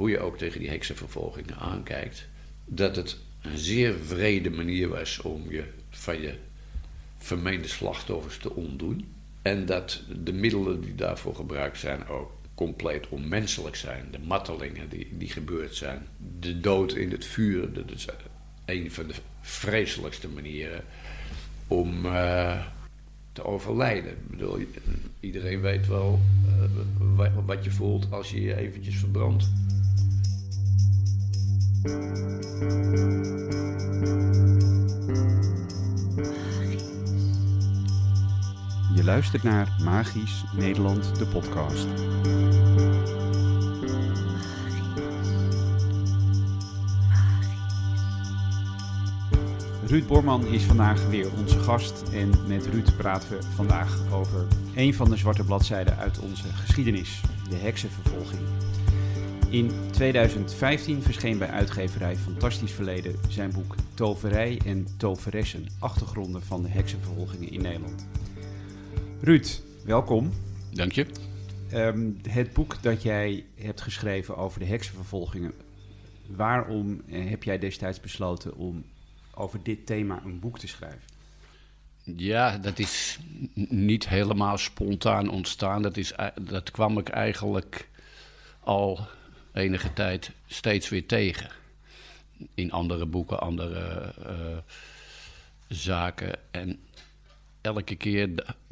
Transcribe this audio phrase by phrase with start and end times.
[0.00, 2.28] hoe je ook tegen die heksenvervolgingen aankijkt,
[2.64, 6.34] dat het een zeer vrede manier was om je van je
[7.18, 9.14] vermeende slachtoffers te ontdoen.
[9.42, 14.08] En dat de middelen die daarvoor gebruikt zijn ook compleet onmenselijk zijn.
[14.10, 16.06] De martelingen die, die gebeurd zijn.
[16.38, 18.06] De dood in het vuur, dat is
[18.64, 20.84] een van de vreselijkste manieren
[21.66, 22.66] om uh,
[23.32, 24.16] te overlijden.
[24.30, 24.58] Bedoel,
[25.20, 26.20] iedereen weet wel
[27.18, 29.50] uh, wat je voelt als je je eventjes verbrandt.
[31.82, 31.90] Je
[39.04, 41.86] luistert naar Magisch Nederland, de podcast.
[49.86, 54.94] Ruud Borman is vandaag weer onze gast en met Ruud praten we vandaag over een
[54.94, 58.40] van de zwarte bladzijden uit onze geschiedenis, de heksenvervolging.
[59.50, 66.68] In 2015 verscheen bij uitgeverij Fantastisch Verleden zijn boek Toverij en Toveressen, achtergronden van de
[66.68, 68.06] heksenvervolgingen in Nederland.
[69.20, 70.32] Ruud, welkom.
[70.72, 71.06] Dank je.
[71.74, 75.52] Um, het boek dat jij hebt geschreven over de heksenvervolgingen,
[76.26, 78.84] waarom eh, heb jij destijds besloten om
[79.34, 81.02] over dit thema een boek te schrijven?
[82.04, 83.18] Ja, dat is
[83.68, 85.82] niet helemaal spontaan ontstaan.
[85.82, 87.88] Dat, is, dat kwam ik eigenlijk
[88.60, 89.08] al
[89.52, 91.50] enige tijd steeds weer tegen.
[92.54, 94.58] In andere boeken, andere uh,
[95.68, 96.38] zaken.
[96.50, 96.80] En
[97.60, 98.30] elke keer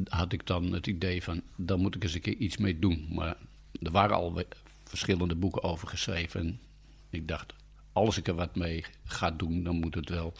[0.09, 3.09] had ik dan het idee van, daar moet ik eens een keer iets mee doen.
[3.11, 3.37] Maar
[3.83, 4.43] er waren al
[4.85, 6.41] verschillende boeken over geschreven.
[6.41, 6.61] En
[7.11, 7.55] ik dacht,
[7.93, 10.33] als ik er wat mee ga doen, dan moet het wel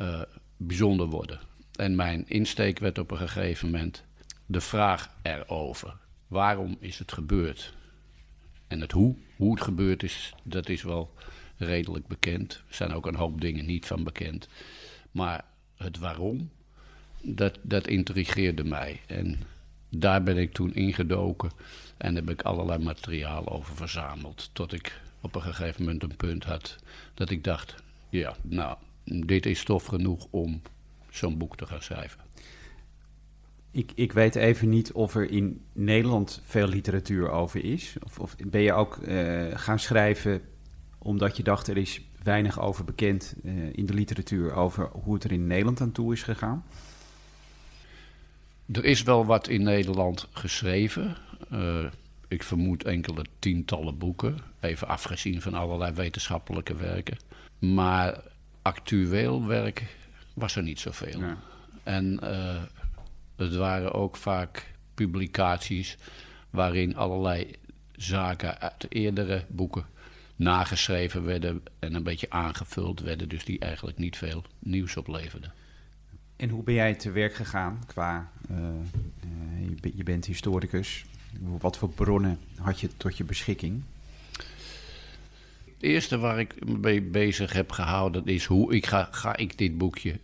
[0.00, 0.22] uh,
[0.56, 1.40] bijzonder worden.
[1.72, 4.04] En mijn insteek werd op een gegeven moment
[4.46, 5.96] de vraag erover.
[6.26, 7.74] Waarom is het gebeurd?
[8.66, 11.14] En het hoe, hoe het gebeurd is, dat is wel
[11.56, 12.52] redelijk bekend.
[12.68, 14.48] Er zijn ook een hoop dingen niet van bekend.
[15.10, 15.44] Maar
[15.76, 16.50] het waarom,
[17.22, 19.00] dat, dat intrigeerde mij.
[19.06, 19.38] En
[19.88, 21.50] daar ben ik toen ingedoken
[21.96, 24.50] en heb ik allerlei materiaal over verzameld.
[24.52, 26.76] Tot ik op een gegeven moment een punt had
[27.14, 27.74] dat ik dacht:
[28.08, 30.62] ja, nou, dit is stof genoeg om
[31.10, 32.25] zo'n boek te gaan schrijven.
[33.76, 37.96] Ik, ik weet even niet of er in Nederland veel literatuur over is.
[38.04, 40.42] Of, of ben je ook uh, gaan schrijven
[40.98, 45.24] omdat je dacht er is weinig over bekend uh, in de literatuur over hoe het
[45.24, 46.64] er in Nederland aan toe is gegaan?
[48.72, 51.16] Er is wel wat in Nederland geschreven.
[51.52, 51.86] Uh,
[52.28, 57.16] ik vermoed enkele tientallen boeken, even afgezien van allerlei wetenschappelijke werken.
[57.58, 58.20] Maar
[58.62, 59.96] actueel werk
[60.34, 61.20] was er niet zoveel.
[61.20, 61.36] Ja.
[61.82, 62.62] En uh,
[63.36, 65.96] het waren ook vaak publicaties
[66.50, 67.50] waarin allerlei
[67.96, 69.86] zaken uit eerdere boeken
[70.36, 75.52] nageschreven werden en een beetje aangevuld werden, dus die eigenlijk niet veel nieuws opleverden.
[76.36, 78.58] En hoe ben jij te werk gegaan qua, uh,
[79.84, 81.04] uh, je bent historicus,
[81.40, 83.82] wat voor bronnen had je tot je beschikking?
[85.64, 89.58] Het eerste waar ik me mee bezig heb gehouden is hoe ik ga, ga ik
[89.58, 90.18] dit boekje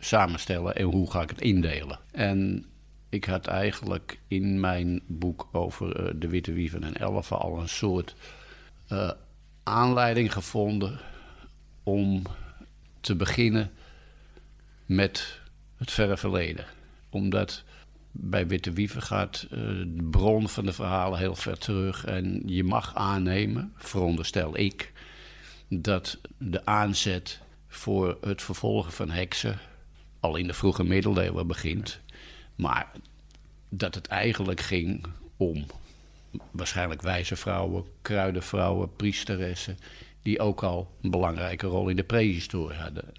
[0.00, 1.98] samenstellen en hoe ga ik het indelen.
[2.10, 2.64] En
[3.08, 7.68] ik had eigenlijk in mijn boek over uh, de witte wieven en elfen al een
[7.68, 8.14] soort
[8.92, 9.10] uh,
[9.62, 10.98] aanleiding gevonden
[11.82, 12.22] om
[13.00, 13.70] te beginnen
[14.86, 15.40] met
[15.76, 16.64] het verre verleden.
[17.10, 17.64] Omdat
[18.12, 22.04] bij Witte Wieven gaat uh, de bron van de verhalen heel ver terug.
[22.04, 24.92] En je mag aannemen, veronderstel ik,
[25.68, 29.58] dat de aanzet voor het vervolgen van heksen
[30.20, 32.00] al in de vroege middeleeuwen begint.
[32.54, 32.92] Maar
[33.68, 35.66] dat het eigenlijk ging om
[36.50, 39.78] waarschijnlijk wijze vrouwen, kruidenvrouwen, priesteressen,
[40.22, 43.12] die ook al een belangrijke rol in de prehistorie hadden.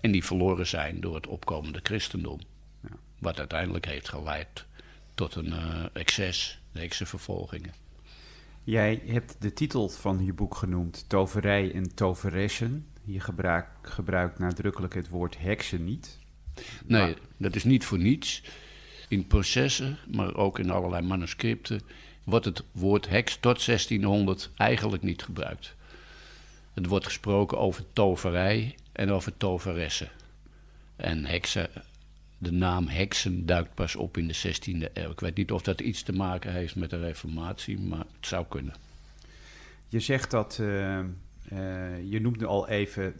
[0.00, 2.40] En die verloren zijn door het opkomende christendom.
[3.18, 4.64] Wat uiteindelijk heeft geleid
[5.14, 7.72] tot een uh, excess, heksenvervolgingen.
[8.64, 12.86] Jij hebt de titel van je boek genoemd Toverij en Toveressen.
[13.04, 16.18] Je gebruik, gebruikt nadrukkelijk het woord heksen niet.
[16.86, 18.42] Nee, dat is niet voor niets.
[19.08, 21.80] In processen, maar ook in allerlei manuscripten,
[22.24, 25.74] wordt het woord heks tot 1600 eigenlijk niet gebruikt.
[26.74, 30.10] Het wordt gesproken over toverij en over toveressen.
[30.96, 31.70] En heksen
[32.44, 35.10] de naam heksen duikt pas op in de 16e eeuw.
[35.10, 38.44] Ik weet niet of dat iets te maken heeft met de reformatie, maar het zou
[38.48, 38.74] kunnen.
[39.88, 41.06] Je zegt dat, uh, uh,
[42.10, 43.14] je noemde al even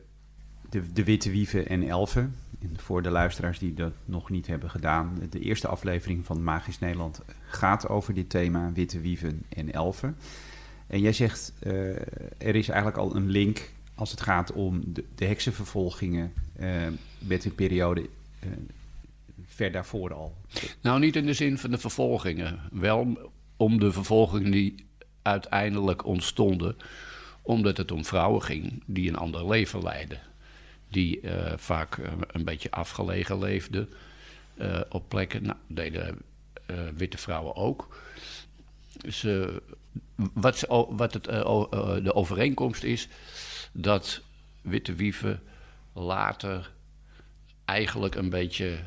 [0.71, 2.35] de, de witte wieven en elfen.
[2.65, 6.79] En voor de luisteraars die dat nog niet hebben gedaan, de eerste aflevering van Magisch
[6.79, 10.17] Nederland gaat over dit thema, witte wieven en elfen.
[10.87, 11.73] En jij zegt, uh,
[12.39, 16.69] er is eigenlijk al een link als het gaat om de, de heksenvervolgingen uh,
[17.19, 18.51] met een periode uh,
[19.47, 20.37] ver daarvoor al.
[20.81, 22.61] Nou, niet in de zin van de vervolgingen.
[22.73, 24.75] Wel om de vervolgingen die
[25.23, 26.77] uiteindelijk ontstonden,
[27.43, 30.21] omdat het om vrouwen ging die een ander leven leidden.
[30.95, 31.21] Die
[31.57, 31.99] vaak
[32.33, 33.89] een beetje afgelegen leefden
[34.89, 35.43] op plekken.
[35.43, 36.19] Nou, deden
[36.97, 38.03] witte vrouwen ook.
[39.09, 39.63] Ze
[40.17, 43.09] wat, wat het, uh, uh, de overeenkomst is,
[43.73, 44.21] dat
[44.63, 45.43] witte wieven
[45.93, 46.73] later
[47.65, 48.79] eigenlijk een beetje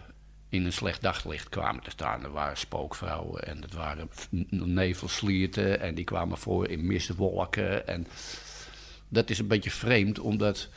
[0.50, 2.24] in een slecht daglicht kwamen te staan.
[2.24, 4.10] Er waren spookvrouwen en het waren
[4.50, 7.88] nevelslierten en die kwamen voor in mistwolken.
[7.88, 8.08] En
[9.08, 10.70] dat is een beetje vreemd, omdat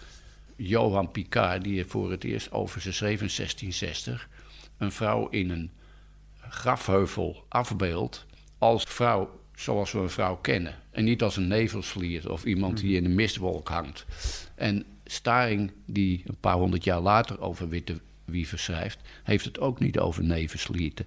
[0.63, 4.29] Johan Picard, die voor het eerst over zijn 1660
[4.79, 5.71] een vrouw in een
[6.49, 8.27] grafheuvel afbeeldt
[8.59, 10.75] als vrouw zoals we een vrouw kennen.
[10.91, 14.07] En niet als een nevelslier of iemand die in een mistwolk hangt.
[14.55, 19.79] En Staring, die een paar honderd jaar later over witte wieven schrijft, heeft het ook
[19.79, 21.07] niet over nevenslierten.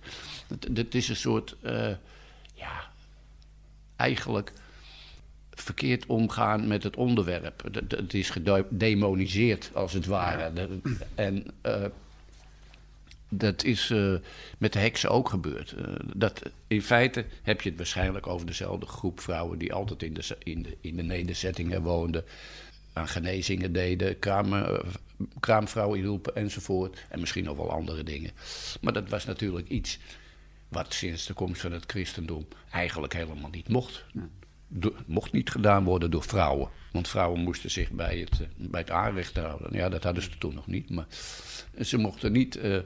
[0.73, 1.89] Het, is een soort, uh,
[2.53, 2.91] ja,
[3.95, 4.53] eigenlijk
[5.55, 7.63] verkeerd omgaan met het onderwerp.
[7.71, 10.51] Het, is gedemoniseerd, als het ware.
[11.15, 11.85] En uh,
[13.29, 14.15] dat is uh,
[14.57, 15.75] met de heksen ook gebeurd.
[15.77, 15.85] Uh,
[16.15, 20.35] dat, in feite heb je het waarschijnlijk over dezelfde groep vrouwen die altijd in de,
[20.43, 22.23] in de, in de nederzettingen woonden,
[22.93, 24.79] aan genezingen deden, kraam, uh,
[25.39, 27.05] kraamvrouwen hielpen enzovoort.
[27.09, 28.31] En misschien nog wel andere dingen.
[28.81, 29.99] Maar dat was natuurlijk iets
[30.67, 34.05] wat sinds de komst van het christendom eigenlijk helemaal niet mocht.
[35.05, 36.69] Mocht niet gedaan worden door vrouwen.
[36.91, 39.73] Want vrouwen moesten zich bij het, bij het aanrecht houden.
[39.73, 40.89] Ja, dat hadden ze toen nog niet.
[40.89, 41.05] Maar
[41.81, 42.79] ze mochten niet uh,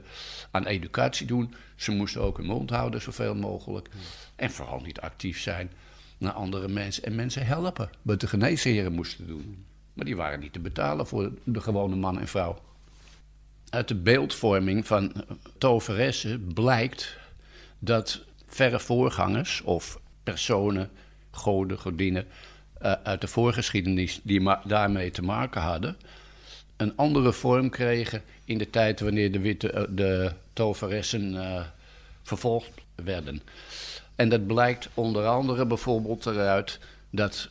[0.50, 1.54] aan educatie doen.
[1.76, 3.88] Ze moesten ook hun mond houden, zoveel mogelijk.
[4.36, 5.70] En vooral niet actief zijn
[6.18, 7.02] naar andere mensen.
[7.02, 9.64] En mensen helpen, wat de geneesheren moesten doen.
[9.92, 12.58] Maar die waren niet te betalen voor de gewone man en vrouw.
[13.70, 15.12] Uit de beeldvorming van
[15.58, 17.16] toveressen blijkt
[17.78, 20.90] dat verre voorgangers of personen,
[21.38, 22.26] goden, godinnen
[22.82, 25.96] uh, uit de voorgeschiedenis die daarmee te maken hadden,
[26.76, 31.60] een andere vorm kregen in de tijd wanneer de, witte, uh, de toveressen uh,
[32.22, 33.42] vervolgd werden.
[34.16, 36.78] En dat blijkt onder andere bijvoorbeeld eruit
[37.10, 37.48] dat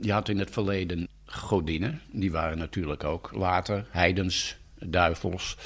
[0.00, 5.56] je had in het verleden godinnen, die waren natuurlijk ook later heidens, duivels.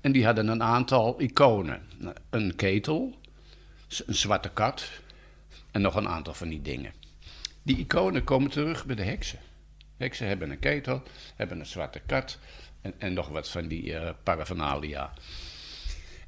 [0.00, 1.80] En die hadden een aantal iconen.
[2.30, 3.14] Een ketel,
[4.06, 4.90] een zwarte kat
[5.74, 6.92] en nog een aantal van die dingen.
[7.62, 9.38] Die iconen komen terug bij de heksen.
[9.96, 11.02] Heksen hebben een ketel,
[11.36, 12.38] hebben een zwarte kat
[12.80, 15.12] en, en nog wat van die uh, paraphernalia.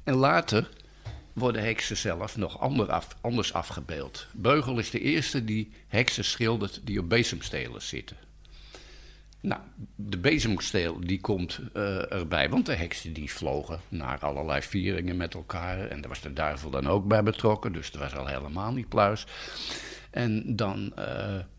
[0.03, 0.69] En later
[1.33, 4.27] worden heksen zelf nog ander af, anders afgebeeld.
[4.31, 8.17] Beugel is de eerste die heksen schildert die op bezemstelers zitten.
[9.47, 9.61] Nou,
[9.95, 15.33] de bezemsteel die komt uh, erbij, want de heksen die vlogen naar allerlei vieringen met
[15.33, 15.87] elkaar.
[15.87, 18.89] En daar was de duivel dan ook bij betrokken, dus dat was al helemaal niet
[18.89, 19.25] pluis.
[20.11, 21.05] En dan, uh,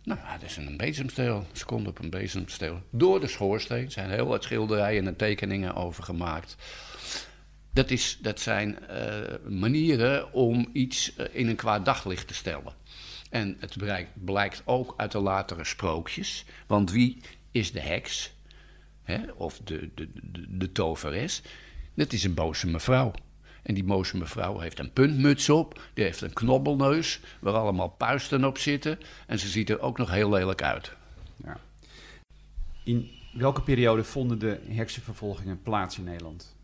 [0.03, 2.83] nou, dat is een bezemsteel, ze konden op een bezemsteel.
[2.91, 6.57] Door de schoorsteen Er zijn heel wat schilderijen en tekeningen over gemaakt.
[7.73, 12.73] Dat, is, dat zijn uh, manieren om iets in een kwaad daglicht te stellen.
[13.31, 13.77] En het
[14.15, 16.45] blijkt ook uit de latere sprookjes.
[16.67, 17.21] Want wie
[17.51, 18.33] is de heks?
[19.03, 19.19] Hè?
[19.37, 21.43] Of de, de, de, de toveres?
[21.95, 23.13] Dat is een boze mevrouw.
[23.63, 28.45] En die moze mevrouw heeft een puntmuts op, die heeft een knobbelneus waar allemaal puisten
[28.45, 28.99] op zitten.
[29.27, 30.93] En ze ziet er ook nog heel lelijk uit.
[31.45, 31.61] Ja.
[32.85, 36.57] In welke periode vonden de heksenvervolgingen plaats in Nederland?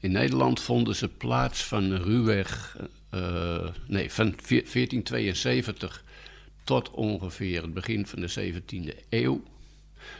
[0.00, 2.78] In Nederland vonden ze plaats van ruwweg,
[3.14, 6.04] uh, nee, van 1472
[6.64, 9.42] tot ongeveer het begin van de 17e eeuw.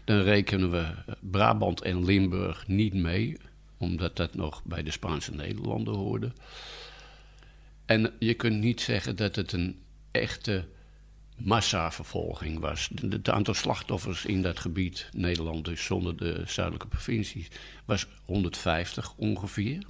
[0.04, 3.37] Dan rekenen we Brabant en Limburg niet mee
[3.78, 6.32] omdat dat nog bij de Spaanse Nederlanden hoorde.
[7.87, 9.78] En je kunt niet zeggen dat het een
[10.11, 10.68] echte
[11.37, 12.90] massavervolging was.
[13.08, 17.49] Het aantal slachtoffers in dat gebied, Nederland dus zonder de zuidelijke provincies,
[17.85, 19.82] was 150 ongeveer.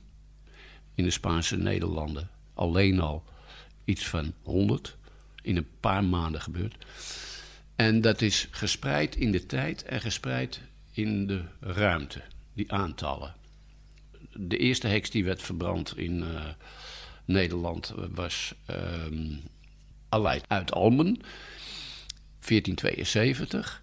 [0.94, 3.24] In de Spaanse Nederlanden alleen al
[3.84, 4.96] iets van 100
[5.42, 6.76] in een paar maanden gebeurd.
[7.78, 10.60] En dat is gespreid in de tijd en gespreid
[10.92, 13.34] in de ruimte, die aantallen
[14.38, 16.40] de eerste heks die werd verbrand in uh,
[17.24, 19.40] Nederland was um,
[20.08, 21.20] Aleid uit Almen,
[22.46, 23.82] 1472.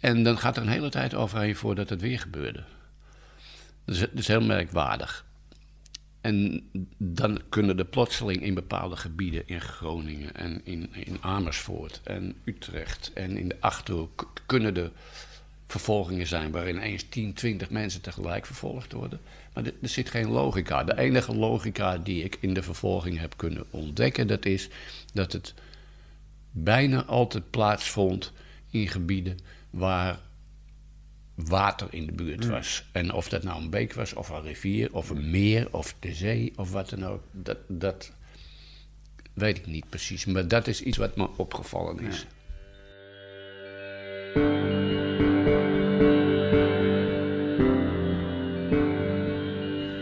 [0.00, 2.64] En dan gaat er een hele tijd overheen voordat het weer gebeurde.
[3.84, 5.24] Dat is heel merkwaardig.
[6.22, 12.34] En dan kunnen er plotseling in bepaalde gebieden, in Groningen en in, in Amersfoort en
[12.44, 14.90] Utrecht en in de Achterhoek, kunnen er
[15.66, 19.20] vervolgingen zijn waarin eens 10, 20 mensen tegelijk vervolgd worden.
[19.54, 20.84] Maar er, er zit geen logica.
[20.84, 24.68] De enige logica die ik in de vervolging heb kunnen ontdekken, dat is
[25.12, 25.54] dat het
[26.50, 28.32] bijna altijd plaatsvond
[28.70, 29.38] in gebieden
[29.70, 30.18] waar
[31.48, 32.84] water in de buurt was.
[32.92, 36.14] En of dat nou een beek was, of een rivier, of een meer, of de
[36.14, 38.12] zee, of wat dan ook, dat, dat
[39.32, 40.24] weet ik niet precies.
[40.24, 42.26] Maar dat is iets wat me opgevallen is.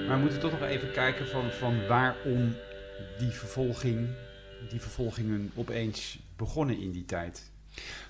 [0.07, 2.55] Maar we moeten toch nog even kijken van, van waarom
[3.19, 4.09] die vervolging,
[4.69, 7.51] die vervolgingen opeens begonnen in die tijd.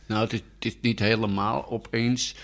[0.06, 2.34] Nou, het is, niet helemaal opeens.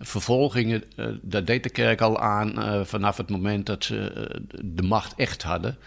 [0.00, 4.40] Vervolgingen, eh, dat deed de kerk al aan eh, vanaf het moment dat ze eh,
[4.64, 5.78] de macht echt hadden.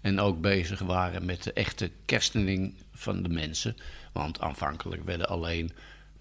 [0.00, 3.76] En ook bezig waren met de echte kerstening van de mensen.
[4.12, 5.72] Want aanvankelijk werden alleen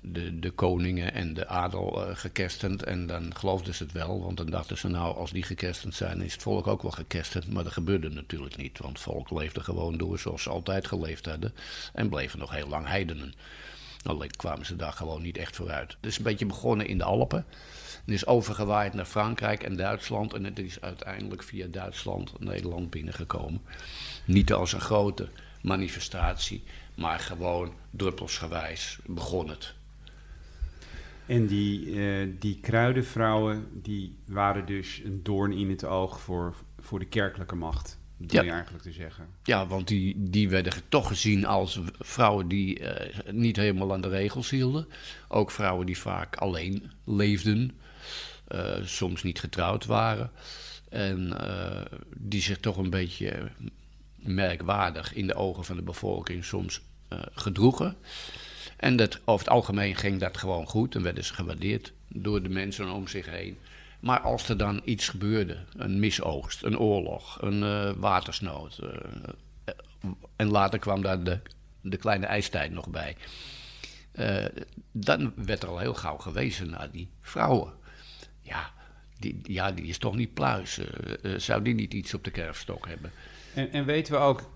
[0.02, 2.84] de, de koningen en de adel eh, gekerstend.
[2.84, 6.22] En dan geloofden ze het wel, want dan dachten ze nou, als die gekerstend zijn,
[6.22, 7.54] is het volk ook wel gekerstend.
[7.54, 11.26] Maar dat gebeurde natuurlijk niet, want het volk leefde gewoon door zoals ze altijd geleefd
[11.26, 11.54] hadden.
[11.94, 13.34] En bleven nog heel lang heidenen.
[14.04, 15.92] Alleen kwamen ze daar gewoon niet echt vooruit.
[15.92, 17.46] Het is een beetje begonnen in de Alpen.
[18.06, 20.34] Het is overgewaaid naar Frankrijk en Duitsland.
[20.34, 23.62] En het is uiteindelijk via Duitsland Nederland binnengekomen.
[24.26, 25.30] Niet als een grote
[25.62, 26.64] manifestatie,
[26.96, 29.74] maar gewoon druppelsgewijs begon het.
[31.26, 37.00] En die, eh, die kruidenvrouwen, die waren dus een doorn in het oog voor, voor
[37.00, 38.00] de kerkelijke macht.
[38.22, 38.42] Dat Ja.
[38.42, 39.28] je eigenlijk te zeggen.
[39.44, 44.10] Ja, want die, die werden toch gezien als vrouwen die eh, niet helemaal aan de
[44.10, 44.88] regels hielden.
[45.28, 47.72] Ook vrouwen die vaak alleen leefden,
[48.48, 50.32] eh, soms niet getrouwd waren.
[50.90, 53.52] En eh, die zich toch een beetje
[54.16, 56.82] merkwaardig in de ogen van de bevolking soms
[57.34, 57.96] gedroegen.
[58.78, 62.50] En dat, over het algemeen ging dat gewoon goed en werden ze gewaardeerd door de
[62.50, 63.58] mensen om zich heen.
[64.02, 68.78] Maar als er dan iets gebeurde, een misoogst, een oorlog, een eh, watersnood.
[68.78, 69.74] eh,
[70.36, 71.40] en later kwam daar de,
[71.82, 73.16] de kleine ijstijd nog bij.
[74.12, 74.46] eh,
[74.92, 77.74] dan werd er al heel gauw gewezen naar die vrouwen.
[78.42, 78.72] Ja,
[79.20, 80.80] die, ja, die is toch niet pluis.
[81.38, 83.12] zou die niet iets op de kerfstok hebben?
[83.54, 84.50] En, en weten we ook,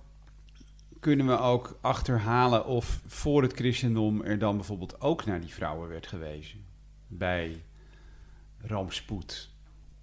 [1.00, 5.90] kunnen we ook achterhalen of voor het christendom er dan bijvoorbeeld ook naar die vrouwen
[5.90, 6.66] werd gewezen?
[7.08, 7.64] Bij
[8.68, 9.50] rampspoed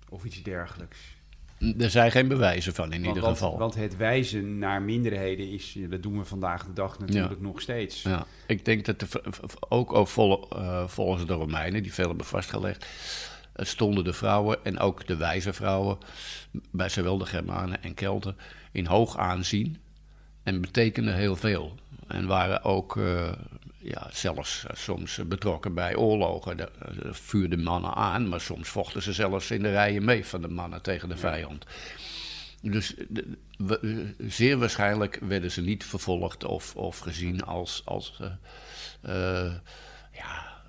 [0.08, 0.98] of iets dergelijks.
[1.78, 3.58] Er zijn geen bewijzen van in Want- ieder want, geval.
[3.58, 7.46] Want het wijzen naar minderheden is, dat doen we vandaag de dag natuurlijk Ja.
[7.46, 8.02] nog steeds.
[8.02, 9.06] Ja, ik denk dat de,
[9.68, 12.86] ook, ook vol- eh, volgens de Romeinen, die veel hebben vastgelegd,
[13.56, 15.98] stonden de vrouwen en ook de wijze vrouwen,
[16.70, 18.36] bij zowel de Germanen en Kelten,
[18.72, 19.76] in hoog aanzien
[20.42, 21.74] en betekenden heel veel.
[22.06, 23.32] En waren ook eh,
[23.82, 26.56] ja, zelfs eh, soms betrokken bij oorlogen.
[26.56, 30.42] De, eh, vuurden mannen aan, maar soms vochten ze zelfs in de rijen mee van
[30.42, 31.64] de mannen tegen de vijand.
[32.62, 39.44] Dus de- we- zeer waarschijnlijk werden ze niet vervolgd of, of gezien als, als eh,
[39.46, 39.52] eh,
[40.12, 40.62] ja,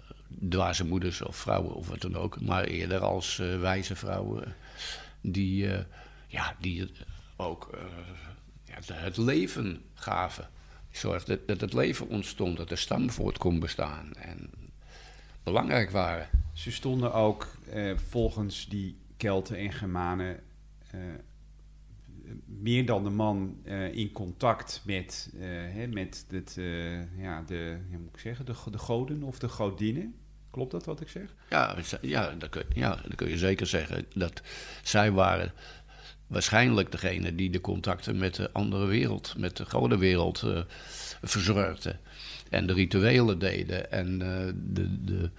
[0.49, 2.41] dwaze moeders of vrouwen of wat dan ook.
[2.41, 4.55] Maar eerder als eh, wijze vrouwen
[5.21, 5.83] die, eh,
[6.27, 6.91] ja, die
[7.35, 7.81] ook eh,
[8.63, 10.49] ja, het leven gaven.
[10.97, 14.49] Zorgden dat het leven ontstond, dat de stam voort kon bestaan en
[15.43, 16.27] belangrijk waren.
[16.53, 20.39] Ze stonden ook eh, volgens die Kelten en Germanen
[20.91, 20.99] eh,
[22.45, 27.77] meer dan de man eh, in contact met, eh, hè, met het, eh, ja, de,
[27.89, 30.15] hoe moet ik zeggen, de, de goden of de godinnen.
[30.49, 31.35] Klopt dat wat ik zeg?
[31.49, 34.05] Ja, ja, dat kun, ja, dat kun je zeker zeggen.
[34.13, 34.41] Dat
[34.83, 35.51] zij waren
[36.27, 40.61] waarschijnlijk degene die de contacten met de andere wereld, met de godenwereld, eh
[41.23, 41.99] verzorgden.
[42.49, 45.29] En de rituelen deden en eh, de, de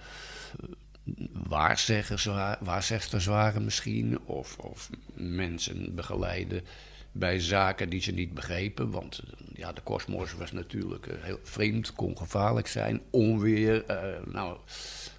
[1.47, 4.19] waarzeggers, wa- waarzegsters waren misschien.
[4.25, 6.63] Of, of mensen begeleiden
[7.11, 8.91] bij zaken die ze niet begrepen.
[8.91, 13.01] Want eh, ja, de kosmos was natuurlijk eh, heel vreemd, kon gevaarlijk zijn.
[13.09, 14.57] Onweer, eh, nou,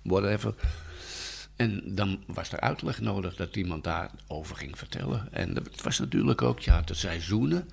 [0.02, 0.54] whatever.
[1.56, 5.32] En dan was er uitleg nodig dat iemand daarover ging vertellen.
[5.32, 7.70] En het was natuurlijk ook ja, de seizoenen.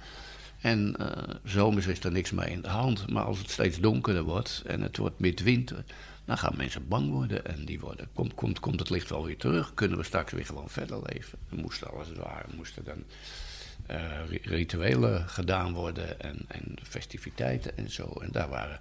[0.61, 3.09] En eh, zomers is er niks mee in de hand.
[3.09, 5.83] Maar als het steeds donkerder wordt en het wordt midwinter...
[6.25, 7.45] dan gaan mensen bang worden.
[7.45, 9.73] En die worden, komt, komt, komt het licht wel weer terug?
[9.73, 11.39] Kunnen we straks weer gewoon verder leven?
[11.49, 13.03] Moesten als het ware moesten dan
[13.85, 16.19] eh, ri- rituelen gedaan worden...
[16.19, 18.13] En, en festiviteiten en zo.
[18.21, 18.79] En daar waren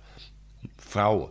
[0.76, 1.30] vrouwen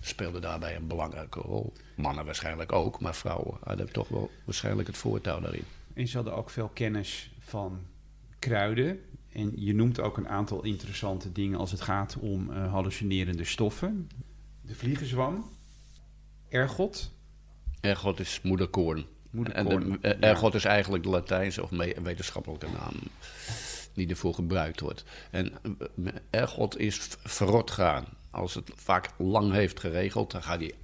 [0.00, 1.72] speelden daarbij een belangrijke rol.
[1.94, 5.64] Mannen waarschijnlijk ook, maar vrouwen hadden toch wel waarschijnlijk het voortouw daarin.
[5.94, 7.80] En ze hadden ook veel kennis van
[8.38, 9.00] kruiden.
[9.32, 14.10] En je noemt ook een aantal interessante dingen als het gaat om uh, hallucinerende stoffen.
[14.60, 15.50] De vliegenzwam,
[16.48, 17.10] ergot.
[17.80, 19.04] Ergot is moederkoorn.
[19.30, 21.70] moederkoorn en de, ergot is eigenlijk de Latijnse of
[22.02, 22.94] wetenschappelijke naam
[23.92, 25.04] die ervoor gebruikt wordt.
[25.30, 25.52] En
[26.30, 28.04] ergot is verrot gaan.
[28.30, 30.74] Als het vaak lang heeft geregeld, dan gaat die,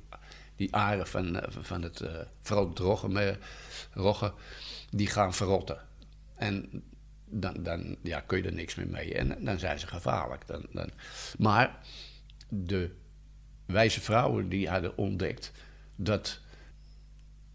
[0.56, 2.10] die aren van, van het, uh,
[2.40, 3.38] vooral het roggen,
[3.92, 4.32] roggen,
[4.90, 5.78] die gaan verrotten.
[6.36, 6.82] En
[7.24, 9.14] dan, dan ja, kun je er niks meer mee.
[9.14, 10.46] En dan zijn ze gevaarlijk.
[10.46, 10.90] Dan, dan.
[11.38, 11.78] Maar
[12.48, 12.90] de
[13.66, 15.52] wijze vrouwen die hadden ontdekt
[15.96, 16.40] dat,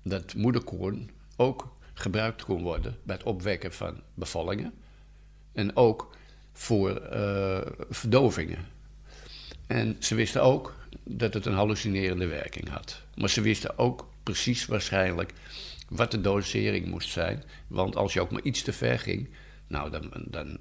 [0.03, 4.73] dat moederkoorn ook gebruikt kon worden bij het opwekken van bevallingen.
[5.51, 6.15] En ook
[6.53, 8.65] voor uh, verdovingen.
[9.71, 13.01] En ze wisten ook dat het een hallucinerende werking had.
[13.15, 15.33] Maar ze wisten ook precies waarschijnlijk
[15.89, 17.43] wat de dosering moest zijn.
[17.67, 19.29] Want als je ook maar iets te ver ging,
[19.67, 20.57] nou, dan, dan,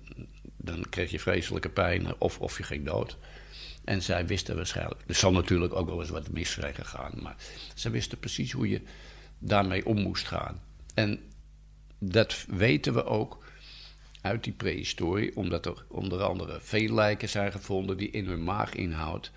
[0.56, 3.16] dan kreeg je vreselijke pijn of, of je ging dood.
[3.84, 7.36] En zij wisten waarschijnlijk, er zal natuurlijk ook wel eens wat mis zijn gegaan, maar
[7.74, 8.80] ze wisten precies hoe je
[9.38, 10.62] daarmee om moest gaan.
[10.94, 11.20] En
[11.98, 13.44] dat weten we ook
[14.22, 19.30] uit die prehistorie, omdat er onder andere veel lijken zijn gevonden die in hun maaginhoud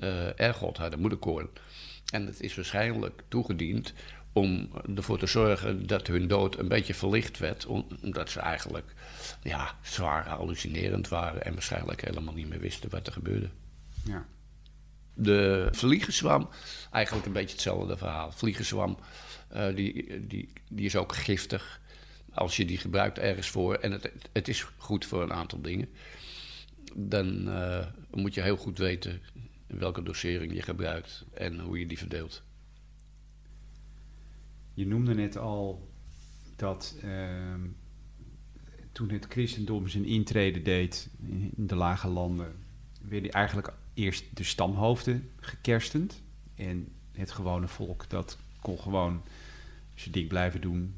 [0.00, 1.48] uh, ergot hadden, moederkoorn.
[2.12, 3.92] En het is waarschijnlijk toegediend
[4.32, 7.66] om ervoor te zorgen dat hun dood een beetje verlicht werd,
[8.02, 8.94] omdat ze eigenlijk
[9.42, 13.48] ja, zwaar hallucinerend waren en waarschijnlijk helemaal niet meer wisten wat er gebeurde.
[14.04, 14.26] Ja.
[15.14, 16.48] De vliegenzwam,
[16.90, 18.32] eigenlijk een beetje hetzelfde verhaal.
[18.32, 18.98] Vliegenzwam,
[19.54, 21.80] uh, die, die, die is ook giftig
[22.40, 23.74] als je die gebruikt ergens voor.
[23.74, 25.88] En het, het is goed voor een aantal dingen.
[26.94, 29.20] Dan uh, moet je heel goed weten
[29.66, 32.42] welke dosering je gebruikt en hoe je die verdeelt.
[34.74, 35.88] Je noemde net al
[36.56, 37.54] dat uh,
[38.92, 41.10] toen het christendom zijn intrede deed
[41.56, 42.54] in de lage landen,
[43.02, 46.22] werden eigenlijk eerst de stamhoofden gekerstend.
[46.54, 49.22] En het gewone volk dat kon gewoon
[50.00, 50.94] zijn ding blijven doen.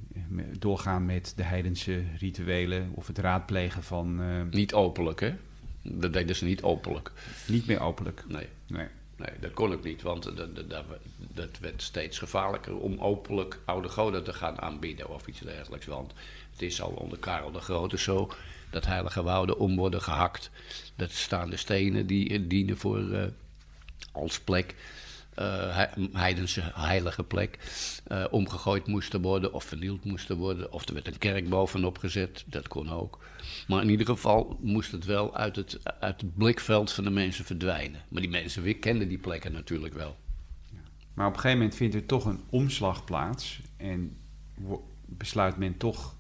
[0.58, 4.20] Doorgaan met de heidense rituelen of het raadplegen van...
[4.20, 5.34] Uh, niet openlijk, hè?
[5.82, 7.12] Dat deden ze niet openlijk.
[7.46, 8.24] Niet meer openlijk?
[8.28, 8.48] Nee.
[8.66, 8.86] Nee.
[9.16, 10.84] Nee, dat kon ook niet, want dat, dat,
[11.16, 15.86] dat werd steeds gevaarlijker om openlijk oude goden te gaan aanbieden of iets dergelijks.
[15.86, 16.12] Want
[16.50, 18.32] het is al onder Karel de Grote zo
[18.70, 20.50] dat heilige wouden om worden gehakt.
[20.96, 23.22] Dat staan de stenen die dienen voor, uh,
[24.12, 24.74] als plek
[25.38, 27.58] uh, heidense heilige plek,
[28.12, 30.72] uh, omgegooid moesten worden of vernield moesten worden.
[30.72, 33.18] Of er werd een kerk bovenop gezet, dat kon ook.
[33.66, 37.44] Maar in ieder geval moest het wel uit het, uit het blikveld van de mensen
[37.44, 38.00] verdwijnen.
[38.08, 40.16] Maar die mensen weer kenden die plekken natuurlijk wel.
[41.14, 44.16] Maar op een gegeven moment vindt er toch een omslag plaats en
[45.06, 46.14] besluit men toch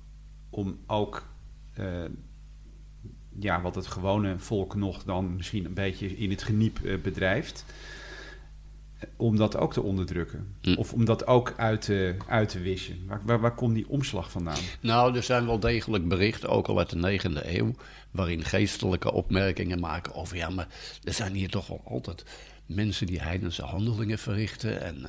[0.50, 1.28] om ook
[1.78, 2.04] uh,
[3.38, 7.64] ja, wat het gewone volk nog dan misschien een beetje in het geniep bedrijft
[9.16, 10.54] om dat ook te onderdrukken?
[10.60, 10.74] Hm.
[10.74, 13.06] Of om dat ook uit te, uit te wissen?
[13.06, 14.60] Waar, waar, waar komt die omslag vandaan?
[14.80, 17.74] Nou, er zijn wel degelijk berichten, ook al uit de 9e eeuw,
[18.10, 20.68] waarin geestelijke opmerkingen maken over ja, maar
[21.04, 22.24] er zijn hier toch wel altijd
[22.66, 25.06] mensen die heidense handelingen verrichten en,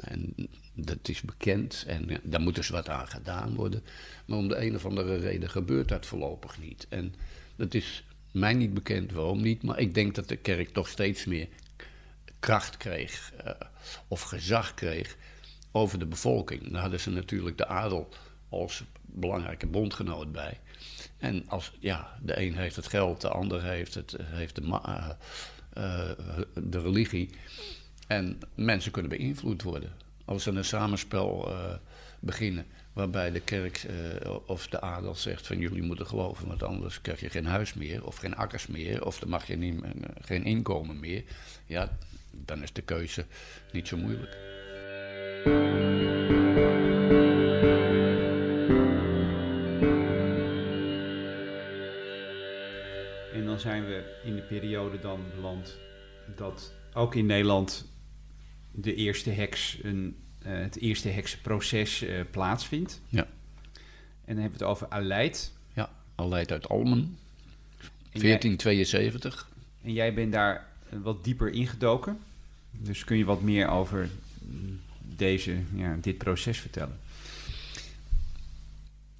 [0.00, 0.34] en
[0.74, 3.82] dat is bekend en daar moet dus wat aan gedaan worden.
[4.26, 6.86] Maar om de een of andere reden gebeurt dat voorlopig niet.
[6.88, 7.14] En
[7.56, 11.24] dat is mij niet bekend waarom niet, maar ik denk dat de kerk toch steeds
[11.24, 11.48] meer
[12.42, 13.50] kracht kreeg uh,
[14.08, 15.16] of gezag kreeg
[15.72, 16.72] over de bevolking.
[16.72, 18.08] Daar hadden ze natuurlijk de adel
[18.48, 20.60] als belangrijke bondgenoot bij.
[21.18, 26.10] En als, ja, de een heeft het geld, de ander heeft, het, heeft de, uh,
[26.54, 27.30] de religie.
[28.06, 29.92] En mensen kunnen beïnvloed worden.
[30.24, 31.52] Als ze een samenspel
[32.20, 33.86] beginnen waarbij de kerk
[34.46, 38.06] of de adel zegt van jullie moeten geloven, want anders krijg je geen huis meer
[38.06, 39.84] of geen akkers meer of dan mag je niet,
[40.20, 41.24] geen inkomen meer.
[41.66, 41.98] Ja,
[42.32, 43.24] dan is de keuze
[43.72, 44.36] niet zo moeilijk.
[53.32, 55.78] En dan zijn we in de periode dan beland
[56.36, 57.90] dat ook in Nederland
[58.70, 60.16] de eerste heks een,
[60.46, 63.00] uh, het eerste heksenproces uh, plaatsvindt.
[63.08, 63.22] Ja.
[64.24, 65.52] En dan hebben we het over Aleid.
[65.74, 67.18] Ja, Aleid uit Almen,
[68.12, 69.48] 1472.
[69.82, 70.71] En jij bent daar
[71.02, 72.18] wat dieper ingedoken.
[72.70, 74.08] Dus kun je wat meer over
[75.00, 76.98] deze, ja, dit proces vertellen?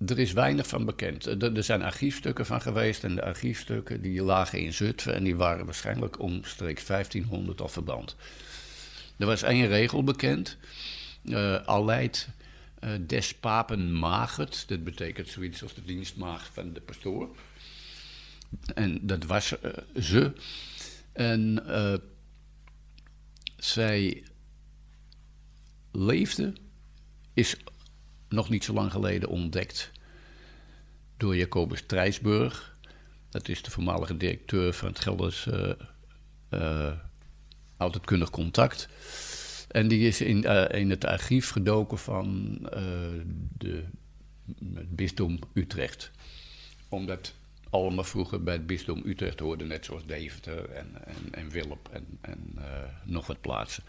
[0.06, 1.42] Er is weinig van bekend.
[1.42, 5.64] Er, zijn archiefstukken van geweest en de archiefstukken die lagen in Zutphen en die waren
[5.64, 8.16] waarschijnlijk omstreeks 1500 al verband.
[9.16, 10.56] Er was één regel bekend.
[11.24, 12.28] Uh, Aleid
[12.82, 14.68] eh, des papen maagd.
[14.68, 17.28] Dat betekent zoiets als de dienstmaagd van de pastoor.
[18.74, 20.32] En dat was eh, ze.
[21.12, 21.94] En eh,
[23.56, 24.24] zij
[25.92, 26.52] leefde,
[27.34, 27.56] is
[28.28, 29.90] nog niet zo lang geleden ontdekt
[31.16, 32.76] door Jacobus Trijsburg.
[33.28, 35.46] Dat is de voormalige directeur van het Gelders
[36.50, 36.92] uh,
[37.76, 38.88] Oudheidkundig Contact.
[39.68, 42.58] En die is in, in het archief gedoken van
[43.58, 43.84] de,
[44.74, 46.10] het bisdom Utrecht.
[46.88, 47.34] Omdat
[47.72, 52.18] allemaal vroeger bij het bisdom Utrecht hoorden, net zoals Deventer en, en, en Wilp en,
[52.20, 52.58] en
[53.04, 53.84] nog wat plaatsen.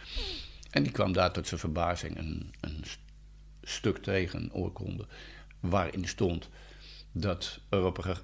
[0.70, 2.84] En die kwam daar tot zijn verbazing een, een
[3.62, 5.06] stuk tegen, een oorkonde,
[5.60, 6.50] waarin stond
[7.12, 7.60] dat,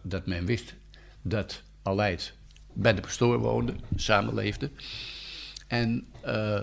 [0.02, 0.76] dat men wist
[1.22, 2.34] dat Aleid
[2.74, 4.72] bij de pastoor woonde, samenleefde.
[5.68, 6.60] En uh,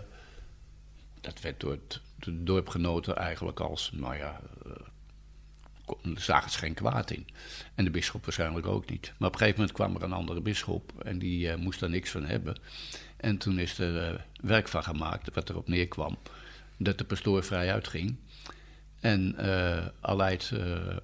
[1.20, 4.72] dat werd door het, de dorpgenoten eigenlijk als, nou ja, uh,
[6.14, 7.26] zagen ze geen kwaad in.
[7.74, 9.12] En de bisschop waarschijnlijk ook niet.
[9.18, 11.90] Maar op een gegeven moment kwam er een andere bisschop en die uh, moest daar
[11.90, 12.56] niks van hebben.
[13.16, 16.18] En toen is er werk van gemaakt, wat erop neerkwam,
[16.76, 18.16] dat de pastoor vrij uitging.
[19.00, 19.86] En uh,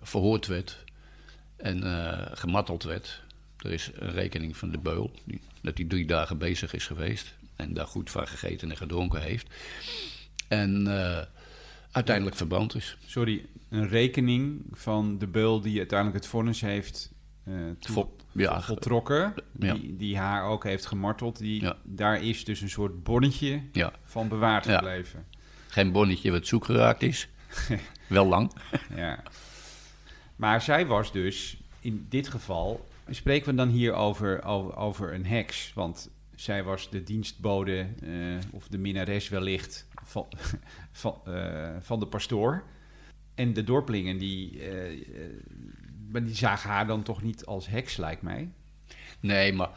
[0.02, 0.84] verhoord werd
[1.56, 1.82] en
[2.36, 3.22] gematteld werd.
[3.58, 7.34] Er is een rekening van de beul, die, dat hij drie dagen bezig is geweest.
[7.56, 9.46] En daar goed van gegeten en gedronken heeft.
[10.48, 10.86] En
[11.92, 12.96] uiteindelijk verbrand is.
[13.06, 17.12] Sorry, een rekening van de beul die uiteindelijk het vonnis heeft
[17.80, 19.34] Vol, ja, voltrokken.
[19.58, 19.74] Ja.
[19.74, 21.38] Die, die, haar ook heeft gemarteld.
[21.38, 21.76] Die, ja.
[21.82, 23.62] Daar is dus een soort bonnetje
[24.04, 25.26] van bewaard gebleven.
[25.68, 27.28] Geen bonnetje wat zoek geraakt is.
[28.06, 28.52] Wel lang.
[28.96, 29.22] ja.
[30.36, 32.88] Maar zij was dus in dit geval.
[33.10, 35.72] Spreken we dan hier over, over, over een heks?
[35.74, 40.26] Want zij was de dienstbode uh, of de minnares wellicht van,
[40.92, 42.64] van, uh, van de pastoor.
[43.34, 44.72] En de dorpelingen die,
[46.12, 48.52] uh, die zagen haar dan toch niet als heks, lijkt mij.
[49.22, 49.68] Nee, maar...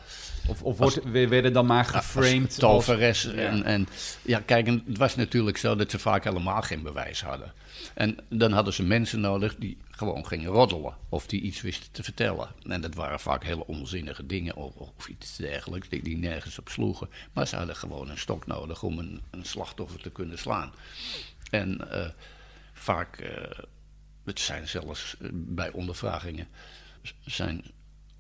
[0.47, 3.25] Of, of wordt, werden dan maar geframed toveres.
[3.25, 3.63] Als, en, ja.
[3.63, 3.87] en
[4.21, 7.53] ja, kijk, het was natuurlijk zo dat ze vaak helemaal geen bewijs hadden.
[7.93, 10.95] En dan hadden ze mensen nodig die gewoon gingen roddelen.
[11.09, 12.49] Of die iets wisten te vertellen.
[12.63, 16.69] En dat waren vaak hele onzinnige dingen of, of iets dergelijks, die, die, nergens op
[16.69, 17.09] sloegen.
[17.33, 20.71] Maar ze hadden gewoon een stok nodig om een, een slachtoffer te kunnen slaan.
[21.49, 22.05] En uh,
[22.73, 23.29] vaak, uh,
[24.25, 26.47] het zijn zelfs bij ondervragingen,
[27.25, 27.63] zijn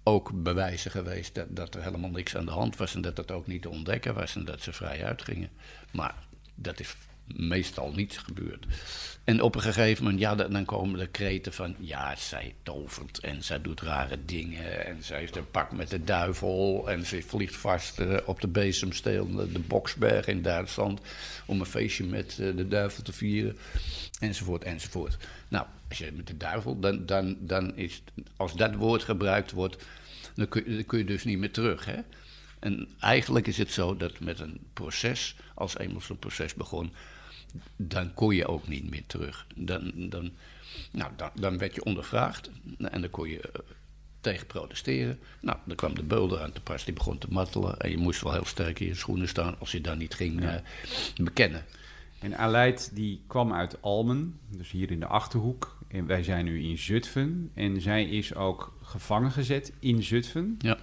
[0.07, 3.31] ook bewijzen geweest dat, dat er helemaal niks aan de hand was en dat dat
[3.31, 5.49] ook niet te ontdekken was en dat ze vrij uitgingen.
[5.91, 6.15] Maar
[6.55, 6.95] dat is
[7.27, 8.65] meestal niet gebeurd.
[9.23, 11.75] En op een gegeven moment, ja, dan komen de kreten van...
[11.79, 14.85] ja, zij tovert en zij doet rare dingen...
[14.85, 16.89] en zij heeft een pak met de duivel...
[16.89, 21.01] en ze vliegt vast uh, op de bezemsteel, de, de Boksberg in Duitsland...
[21.45, 23.57] om een feestje met uh, de duivel te vieren,
[24.19, 25.17] enzovoort, enzovoort.
[25.47, 28.03] Nou, als je met de duivel, dan, dan, dan is...
[28.35, 29.83] als dat woord gebruikt wordt,
[30.35, 31.97] dan kun, dan kun je dus niet meer terug, hè?
[32.59, 36.93] En eigenlijk is het zo dat met een proces, als eenmaal zo'n proces begon,
[37.75, 39.47] dan kon je ook niet meer terug.
[39.55, 40.31] Dan, dan,
[40.91, 43.61] nou, dan, dan werd je ondervraagd en dan kon je uh,
[44.21, 45.19] tegen protesteren.
[45.41, 47.79] Nou, dan kwam de beul aan te pas, die begon te mattelen.
[47.79, 50.41] En je moest wel heel sterk in je schoenen staan als je dan niet ging
[50.41, 50.55] ja.
[50.55, 51.65] uh, bekennen.
[52.19, 55.77] En Aleid die kwam uit Almen, dus hier in de Achterhoek.
[55.87, 57.51] En wij zijn nu in Zutphen.
[57.53, 60.55] En zij is ook gevangen gezet in Zutphen.
[60.59, 60.77] Ja.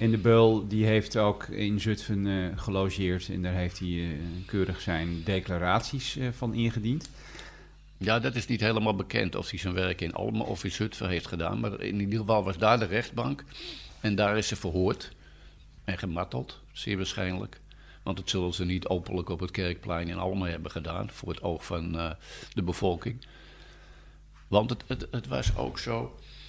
[0.00, 4.08] En de Beul die heeft ook in Zutphen uh, gelogeerd en daar heeft hij uh,
[4.46, 7.10] keurig zijn declaraties uh, van ingediend.
[7.96, 11.08] Ja, dat is niet helemaal bekend of hij zijn werk in Almen of in Zutphen
[11.08, 11.60] heeft gedaan.
[11.60, 13.44] Maar in ieder geval was daar de rechtbank
[14.00, 15.12] en daar is ze verhoord
[15.84, 17.60] en gemarteld, zeer waarschijnlijk.
[18.02, 21.42] Want dat zullen ze niet openlijk op het kerkplein in Almen hebben gedaan voor het
[21.42, 21.92] oog van
[22.52, 23.26] de bevolking.
[24.48, 26.39] Want het, het, was ook zo eh,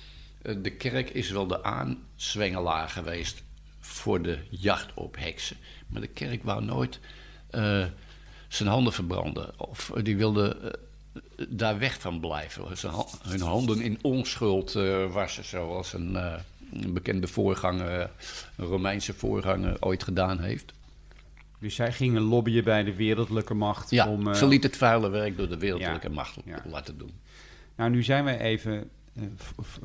[0.41, 3.43] de kerk is wel de aanzwengelaar geweest
[3.79, 5.57] voor de jacht op heksen.
[5.87, 6.99] Maar de kerk wou nooit
[7.51, 7.85] uh,
[8.47, 9.59] zijn handen verbranden.
[9.59, 10.57] Of die wilde
[11.35, 12.77] uh, daar weg van blijven.
[12.77, 18.09] Zijn, hun handen in onschuld uh, wassen, zoals een, een, bekende voorganger,
[18.55, 20.73] een Romeinse voorganger, ooit gedaan heeft.
[21.59, 23.89] Dus zij gingen lobbyen bij de wereldlijke macht.
[23.89, 26.63] Ja, om, ze liet het vuile werk door de wereldlijke ja, macht ja.
[26.65, 27.11] laten doen.
[27.75, 28.89] Nou, nu zijn wij even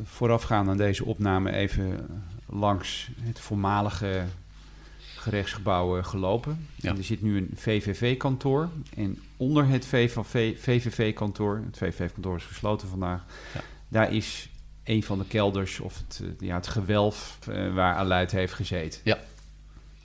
[0.02, 2.06] voorafgaand aan deze opname even
[2.46, 4.24] langs het voormalige
[5.16, 6.66] gerechtsgebouw gelopen.
[6.74, 6.90] Ja.
[6.90, 8.68] En er zit nu een VVV-kantoor.
[8.96, 13.60] En onder het VVV-kantoor, het VVV-kantoor is gesloten vandaag, ja.
[13.88, 14.48] daar is
[14.84, 19.00] een van de kelders of het, ja, het gewelf uh, waar Aleid heeft gezeten.
[19.04, 19.18] Ja.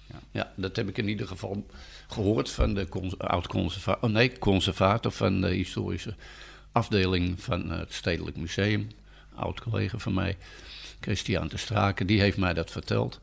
[0.08, 0.20] ja.
[0.32, 0.52] Ja.
[0.56, 1.66] dat heb ik in ieder geval
[2.08, 6.16] gehoord van de oud-conservator, oh nee, conservator van de historische
[6.72, 8.90] afdeling van het Stedelijk Museum,
[9.42, 10.38] oud collega van mij,
[11.00, 13.20] Christian de Straken, die heeft mij dat verteld.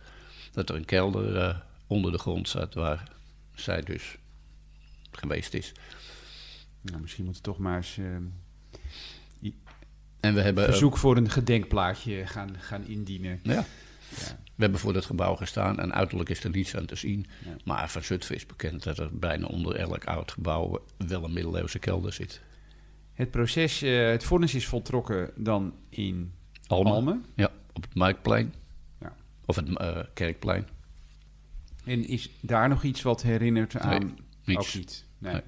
[0.53, 3.11] Dat er een kelder uh, onder de grond zat waar
[3.55, 4.17] zij dus
[5.11, 5.73] geweest is.
[6.81, 7.97] Nou, misschien moeten we toch maar eens.
[7.97, 8.17] Uh,
[10.21, 13.41] en we hebben verzoek voor een gedenkplaatje gaan, gaan indienen.
[13.43, 13.53] Ja.
[13.53, 13.67] ja.
[14.55, 17.27] We hebben voor dat gebouw gestaan en uiterlijk is er niets aan te zien.
[17.65, 21.79] Maar van Zutphen is bekend dat er bijna onder elk oud gebouw wel een middeleeuwse
[21.79, 22.41] kelder zit.
[23.19, 26.33] Het proces, uh, het vonnis is voltrokken dan in
[26.67, 27.25] Almen.
[27.35, 28.55] Ja, op het Marktplein.
[29.01, 29.17] Ja.
[29.45, 30.69] Of het uh, Kerkplein.
[31.85, 34.05] En is daar nog iets wat herinnert aan...
[34.05, 34.69] Nee, niets.
[34.69, 35.05] Ook niet.
[35.19, 35.41] Nee.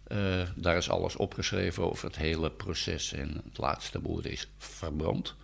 [0.08, 5.34] Uh, daar is alles opgeschreven over het hele proces en het laatste woord is verbrand.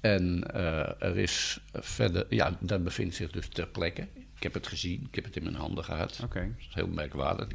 [0.00, 4.08] En uh, er is verder, ja, dat bevindt zich dus ter plekke.
[4.36, 6.12] Ik heb het gezien, ik heb het in mijn handen gehad.
[6.12, 6.24] Oké.
[6.24, 6.46] Okay.
[6.48, 7.48] Dat is heel merkwaardig.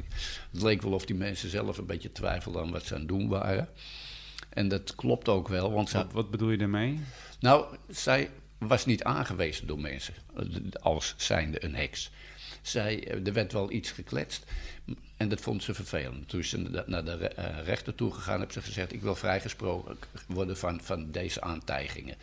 [0.52, 3.08] Het leek wel of die mensen zelf een beetje twijfelden aan wat ze aan het
[3.08, 3.68] doen waren.
[4.48, 5.72] En dat klopt ook wel.
[5.72, 7.00] Want wat, wat bedoel je daarmee?
[7.40, 10.14] Nou, zij was niet aangewezen door mensen
[10.80, 12.10] als zijnde een heks.
[12.62, 14.44] Zij, eh, er werd wel iets gekletst
[15.16, 16.28] en dat vond ze vervelend.
[16.28, 18.92] Toen is ze naar de eh, rechter toe gegaan heb ze gezegd...
[18.92, 22.16] ik wil vrijgesproken worden van, van deze aantijgingen.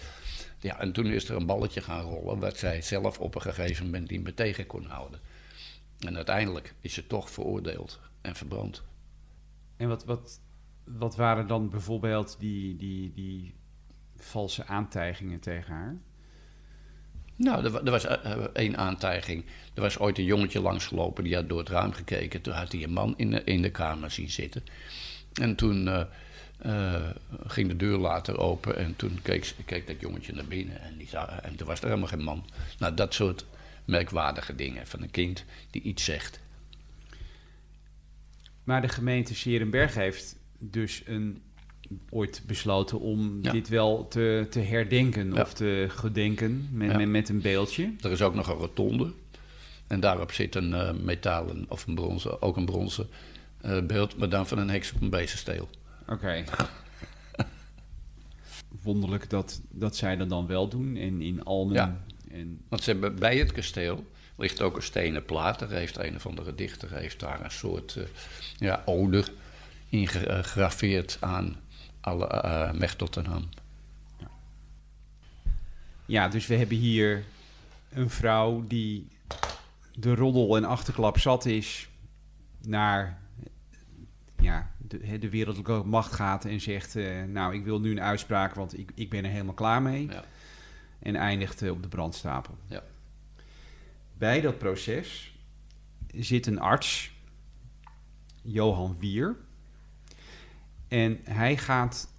[0.60, 2.40] Ja, en toen is er een balletje gaan rollen...
[2.40, 5.20] wat zij zelf op een gegeven moment niet meer tegen kon houden.
[6.00, 8.84] En uiteindelijk is ze toch veroordeeld en verbrand.
[9.78, 10.40] En wat, wat,
[10.84, 13.56] wat waren dan bijvoorbeeld die, die, die
[14.18, 15.98] valse aantijgingen tegen haar?
[17.36, 18.12] Nou, er, er was uh,
[18.54, 19.46] één aantijging.
[19.74, 22.42] Er was ooit een jongetje langsgelopen, die had door het raam gekeken.
[22.42, 24.64] Toen had hij een man in de, in de kamer zien zitten.
[25.34, 25.88] En toen
[26.66, 27.10] uh,
[27.48, 30.82] ging de deur later open en toen keek, keek dat jongetje naar binnen.
[30.82, 32.46] En, die zag, en toen was er helemaal geen man.
[32.80, 33.46] Nou, dat soort
[33.86, 36.40] merkwaardige dingen van een kind die iets zegt.
[38.64, 41.42] Maar de gemeente Serenberg heeft dus een
[42.10, 47.42] ooit besloten om dit wel te, te herdenken of te gedenken met, met, met, een
[47.42, 47.94] beeldje.
[48.00, 49.14] Er is ook nog een rotonde.
[49.88, 53.08] En daarop zit een uh, metalen of een bronzen, ook een bronzen
[53.66, 55.70] uh, beeld, maar dan van een heks op een beestensteel.
[56.08, 56.44] Oké.
[58.84, 62.04] Wonderlijk dat, dat zij dat dan wel doen en in Almen.
[62.32, 62.62] En...
[62.68, 64.06] Want ze hebben bij het kasteel
[64.38, 65.62] ligt ook een stenen plaat.
[65.62, 68.04] Er heeft een of andere dichter heeft daar een soort uh,
[68.58, 69.24] ja, ode
[69.90, 71.56] ingegraveerd aan
[72.06, 73.50] alle uh, Mechteltenham.
[74.18, 74.28] Ja.
[76.06, 77.24] ja, dus we hebben hier
[77.90, 79.08] een vrouw die
[79.94, 81.90] de roddel en achterklap zat is
[82.62, 83.22] naar
[84.38, 88.56] ja, de, de wereldlijke macht gaat en zegt: uh, Nou, ik wil nu een uitspraak,
[88.56, 90.08] want ik, ik ben er helemaal klaar mee.
[90.08, 90.24] Ja.
[91.00, 92.58] En eindigt uh, op de brandstapel.
[92.68, 92.84] Ja.
[94.18, 95.34] Bij dat proces
[96.14, 97.12] zit een arts,
[98.42, 99.36] Johan Wier.
[100.88, 102.14] En hij gaat,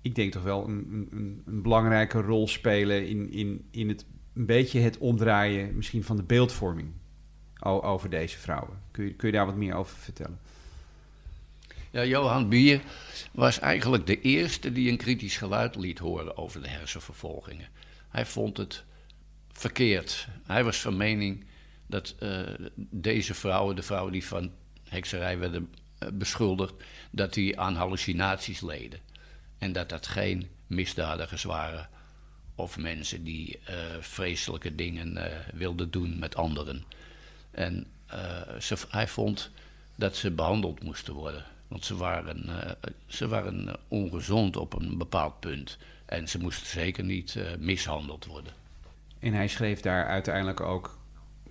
[0.00, 4.46] ik denk toch wel, een, een, een belangrijke rol spelen in, in, in het een
[4.46, 6.88] beetje het omdraaien misschien van de beeldvorming
[7.60, 8.78] over deze vrouwen.
[8.90, 10.38] Kun je, kun je daar wat meer over vertellen?
[11.90, 12.80] Ja, Johan Bier
[13.32, 17.68] was eigenlijk de eerste die een kritisch geluid liet horen over de hersenvervolgingen.
[18.08, 18.84] Hij vond het
[19.52, 20.28] verkeerd.
[20.46, 21.44] Hij was van mening
[21.86, 22.40] dat uh,
[22.76, 24.50] deze vrouwen, de vrouwen die van
[24.88, 25.70] hekserij werden
[26.12, 26.74] beschuldigd,
[27.10, 29.00] dat die aan hallucinaties leden.
[29.58, 31.88] En dat dat geen misdadigers waren
[32.54, 35.18] of mensen die uh, vreselijke dingen
[35.54, 36.84] wilden doen met anderen.
[37.50, 37.86] En
[38.58, 39.50] ze, hij vond
[39.94, 41.44] dat ze behandeld moesten worden.
[41.68, 42.50] Want ze waren,
[43.06, 45.78] ze waren ongezond op een bepaald punt.
[46.04, 48.52] En ze moesten zeker niet mishandeld worden.
[49.18, 50.98] En hij schreef daar uiteindelijk ook,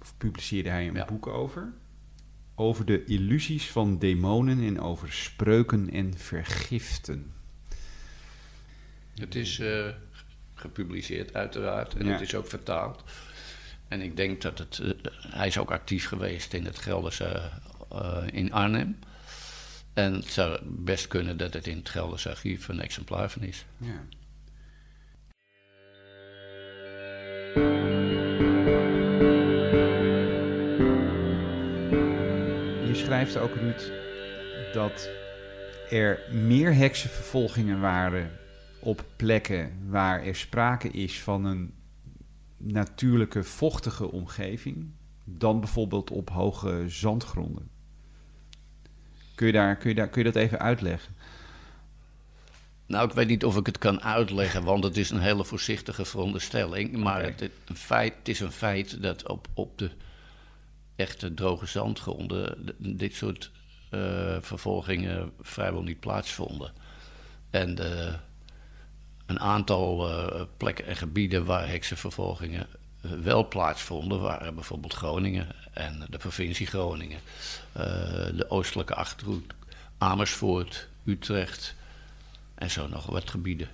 [0.02, 1.06] of publiceerde hij een ja.
[1.06, 1.74] boek over.
[2.56, 7.34] Over de illusies van demonen en over spreuken en vergiften.
[9.16, 9.88] Het is uh,
[10.54, 11.96] gepubliceerd, uiteraard.
[11.96, 12.12] En ja.
[12.12, 13.04] het is ook vertaald.
[13.88, 14.82] En ik denk dat het.
[15.28, 17.52] hij is ook actief geweest in het Gelderse.
[18.32, 18.98] in Arnhem.
[19.94, 23.66] En het zou best kunnen dat het in het Gelderse archief een exemplaar van is.
[23.78, 24.04] Ja.
[33.06, 33.92] Je schrijft ook, Ruud,
[34.74, 35.10] dat
[35.90, 38.32] er meer heksenvervolgingen waren
[38.80, 41.74] op plekken waar er sprake is van een
[42.58, 44.92] natuurlijke vochtige omgeving.
[45.24, 47.70] dan bijvoorbeeld op hoge zandgronden.
[49.36, 51.16] Kun je, daar, kun, je daar, kun je dat even uitleggen?
[52.86, 56.06] Nou, ik weet niet of ik het kan uitleggen, want het is een hele voorzichtige
[56.06, 56.98] veronderstelling.
[56.98, 59.92] Maar het, het, een feit, het is een feit dat op, op de
[60.96, 63.52] echte droge zandgronden dit soort
[63.92, 66.72] uh, vervolgingen vrijwel niet plaatsvonden.
[67.50, 68.14] En uh,
[69.26, 72.68] een aantal uh, plekken en gebieden waar heksenvervolgingen
[73.24, 77.20] wel plaatsvonden, waren bijvoorbeeld Groningen en de provincie Groningen,
[78.36, 79.52] de oostelijke achterhoek,
[79.98, 81.76] Amersfoort, Utrecht
[82.56, 83.68] en zo nog wat gebieden.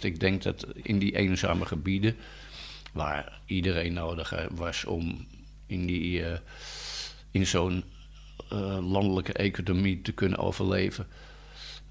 [0.00, 2.16] Ik denk dat in die eenzame gebieden,
[2.92, 5.26] waar iedereen nodig was om
[5.74, 6.22] in, die,
[7.30, 7.84] in zo'n
[8.52, 11.06] uh, landelijke economie te kunnen overleven.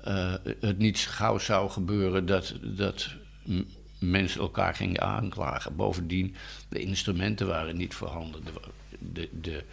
[0.08, 3.10] Uh, het niet gauw zou gebeuren dat, dat
[4.00, 5.76] mensen elkaar gingen aanklagen.
[5.76, 6.36] Bovendien,
[6.69, 8.43] de instrumenten waren niet voorhanden.
[9.00, 9.63] De, de,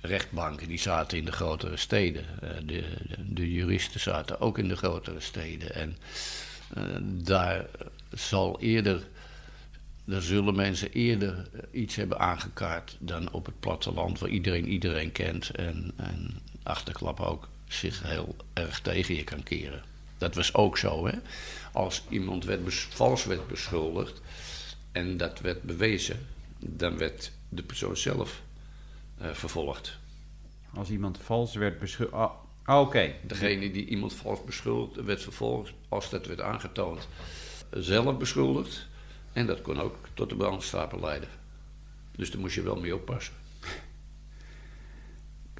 [0.00, 2.24] rechtbanken die zaten in de grotere steden.
[2.40, 2.84] De, de,
[3.26, 5.74] de, juristen zaten ook in de grotere steden.
[5.74, 5.96] En
[7.24, 7.66] daar
[8.12, 9.06] zal eerder
[10.08, 15.50] daar zullen mensen eerder iets hebben aangekaart dan op het platteland, waar iedereen iedereen kent
[15.50, 19.82] en, en achterklap ook zich heel erg tegen je kan keren.
[20.18, 21.18] Dat was ook zo, hè?
[21.72, 24.20] Als iemand werd vals werd beschuldigd
[24.92, 26.26] en dat werd bewezen,
[26.58, 28.42] dan werd de persoon zelf
[29.22, 29.98] uh, vervolgd.
[30.74, 32.16] Als iemand vals werd beschuldigd.
[32.16, 32.32] Oh,
[32.66, 33.12] oh, oké.
[33.26, 37.08] Degene die iemand vals beschuldigd werd vervolgd, als dat werd aangetoond,
[37.70, 38.88] zelf beschuldigd.
[39.32, 41.28] En dat kon ook tot de brandstapel leiden.
[42.16, 43.34] Dus daar moest je wel mee oppassen.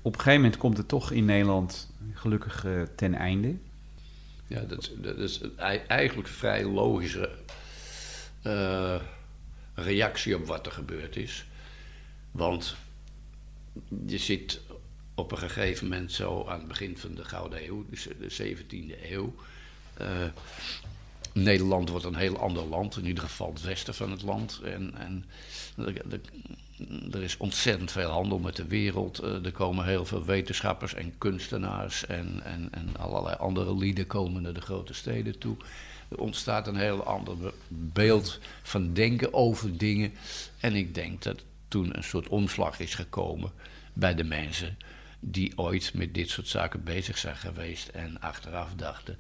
[0.03, 3.57] Op een gegeven moment komt het toch in Nederland gelukkig uh, ten einde.
[4.47, 5.41] Ja, dat, dat is
[5.87, 7.31] eigenlijk een vrij logische
[8.47, 9.01] uh,
[9.75, 11.47] reactie op wat er gebeurd is.
[12.31, 12.77] Want
[14.07, 14.61] je zit
[15.15, 19.11] op een gegeven moment zo aan het begin van de Gouden Eeuw, dus de 17e
[19.11, 19.35] eeuw.
[20.01, 20.07] Uh,
[21.43, 24.61] Nederland wordt een heel ander land, in ieder geval het westen van het land.
[24.65, 25.25] En, en
[27.13, 29.19] er is ontzettend veel handel met de wereld.
[29.19, 34.43] Eh, er komen heel veel wetenschappers en kunstenaars en, en, en allerlei andere lieden komen
[34.43, 35.57] naar de grote steden toe.
[36.09, 37.37] Er ontstaat een heel ander
[37.69, 40.13] beeld van denken over dingen.
[40.61, 43.53] En ik denk dat toen een soort omslag is gekomen
[43.93, 44.77] bij de mensen
[45.21, 49.19] die ooit met dit soort zaken bezig zijn geweest en achteraf dachten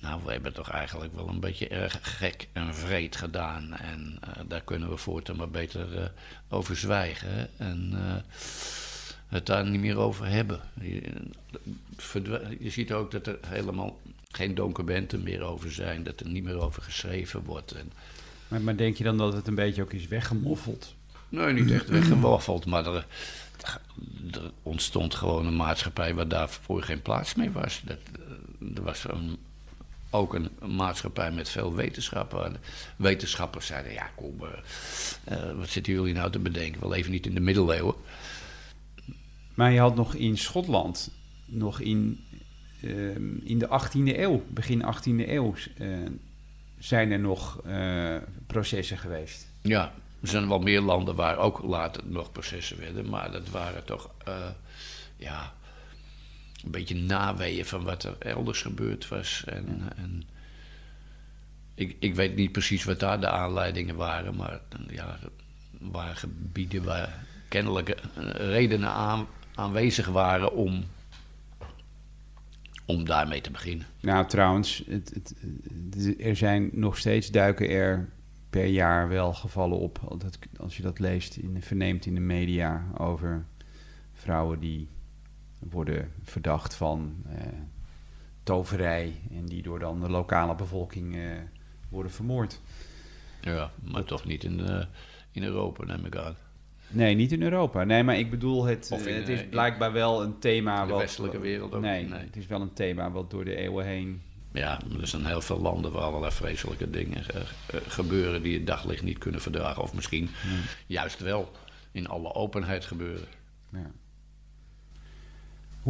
[0.00, 3.72] nou, we hebben toch eigenlijk wel een beetje erg gek en vreed gedaan.
[3.72, 6.04] En uh, daar kunnen we voortaan maar beter uh,
[6.48, 7.48] over zwijgen.
[7.56, 8.14] En uh,
[9.26, 10.60] het daar niet meer over hebben.
[10.80, 11.02] Je,
[12.58, 16.02] je, ziet ook dat er helemaal geen documenten meer over zijn.
[16.02, 17.72] Dat er niet meer over geschreven wordt.
[17.72, 17.92] En,
[18.48, 20.94] maar, maar denk je dan dat het een beetje ook is weggemoffeld?
[21.28, 22.66] Nee, niet echt weggemoffeld.
[22.66, 23.06] Maar er,
[24.30, 27.82] er ontstond gewoon een maatschappij waar daarvoor geen plaats meer was.
[27.84, 27.98] Dat,
[28.74, 29.38] er was een
[30.10, 32.56] ook een, maatschappij met veel wetenschappen.
[32.96, 36.80] Wetenschappers zeiden, ja kom, uh, wat zitten jullie nou te bedenken?
[36.80, 37.94] We leven niet in de middeleeuwen.
[39.54, 41.10] Maar je had nog in Schotland,
[41.46, 42.24] nog in,
[42.80, 45.96] uh, in de 18e eeuw, begin 18e eeuw, uh,
[46.78, 47.62] zijn er nog
[48.46, 49.48] processen geweest.
[49.62, 53.84] Ja, er zijn wel meer landen waar ook later nog processen werden, maar dat waren
[53.84, 54.10] toch,
[55.16, 55.54] ja,
[56.64, 59.44] een beetje naweeën van wat er elders gebeurd was.
[59.46, 60.22] En, en
[61.74, 65.30] ik, ik weet niet precies wat daar de aanleidingen waren, maar ja, er
[65.78, 67.96] waren gebieden waar kennelijk
[68.34, 70.84] redenen aan, aanwezig waren om,
[72.86, 73.86] om daarmee te beginnen.
[74.00, 75.34] Nou, trouwens, het, het,
[76.18, 78.08] er zijn nog steeds duiken er
[78.50, 80.18] per jaar wel gevallen op,
[80.56, 83.44] als je dat leest, in, verneemt in de media over
[84.12, 84.88] vrouwen die
[85.60, 87.36] worden verdacht van uh,
[88.42, 91.30] toverij en die door dan de lokale bevolking uh,
[91.88, 92.60] worden vermoord.
[93.40, 94.84] Ja, maar toch niet in, uh,
[95.30, 96.36] in Europa, neem ik aan.
[96.88, 97.84] Nee, niet in Europa.
[97.84, 100.82] Nee, maar ik bedoel, het, in, het is blijkbaar wel een thema...
[100.82, 101.80] In de westelijke wereld ook.
[101.80, 104.22] Nee, nee, het is wel een thema wat door de eeuwen heen...
[104.52, 107.24] Ja, er zijn heel veel landen waar allerlei vreselijke dingen
[107.70, 108.42] gebeuren...
[108.42, 109.82] die het daglicht niet kunnen verdragen.
[109.82, 110.30] Of misschien
[110.86, 111.50] juist wel
[111.92, 113.28] in alle openheid gebeuren.
[113.72, 113.90] Ja.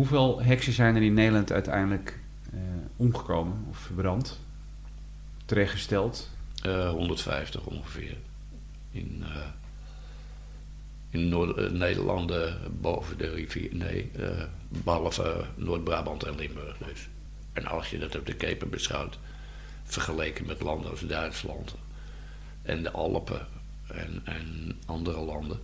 [0.01, 2.19] Hoeveel heksen zijn er in Nederland uiteindelijk
[2.55, 2.61] uh,
[2.97, 4.39] omgekomen of verbrand?
[5.45, 6.31] Terechtgesteld?
[6.67, 8.17] Uh, eh, 150 ongeveer.
[8.91, 9.37] In, uh,
[11.11, 12.33] in Noord-Nederland
[12.81, 13.75] boven de rivier.
[13.75, 14.11] Nee,
[14.69, 17.09] behalve Noord-Brabant en Limburg dus.
[17.53, 19.19] En als je dat op de Kepen beschouwt,
[19.85, 21.75] vergeleken met landen als Duitsland
[22.63, 23.47] en de Alpen
[23.87, 25.61] en, en andere landen,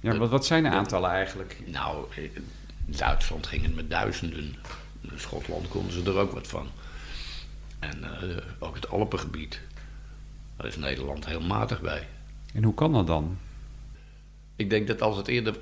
[0.00, 1.56] Ja, wat, wat zijn de aantallen eigenlijk?
[1.66, 2.04] Nou,
[2.90, 4.54] in Duitsland ging het met duizenden.
[5.00, 6.68] In Schotland konden ze er ook wat van.
[7.78, 9.60] En uh, ook het Alpengebied.
[10.56, 12.08] Daar is Nederland heel matig bij.
[12.54, 13.38] En hoe kan dat dan?
[14.56, 15.56] Ik denk dat als het eerder,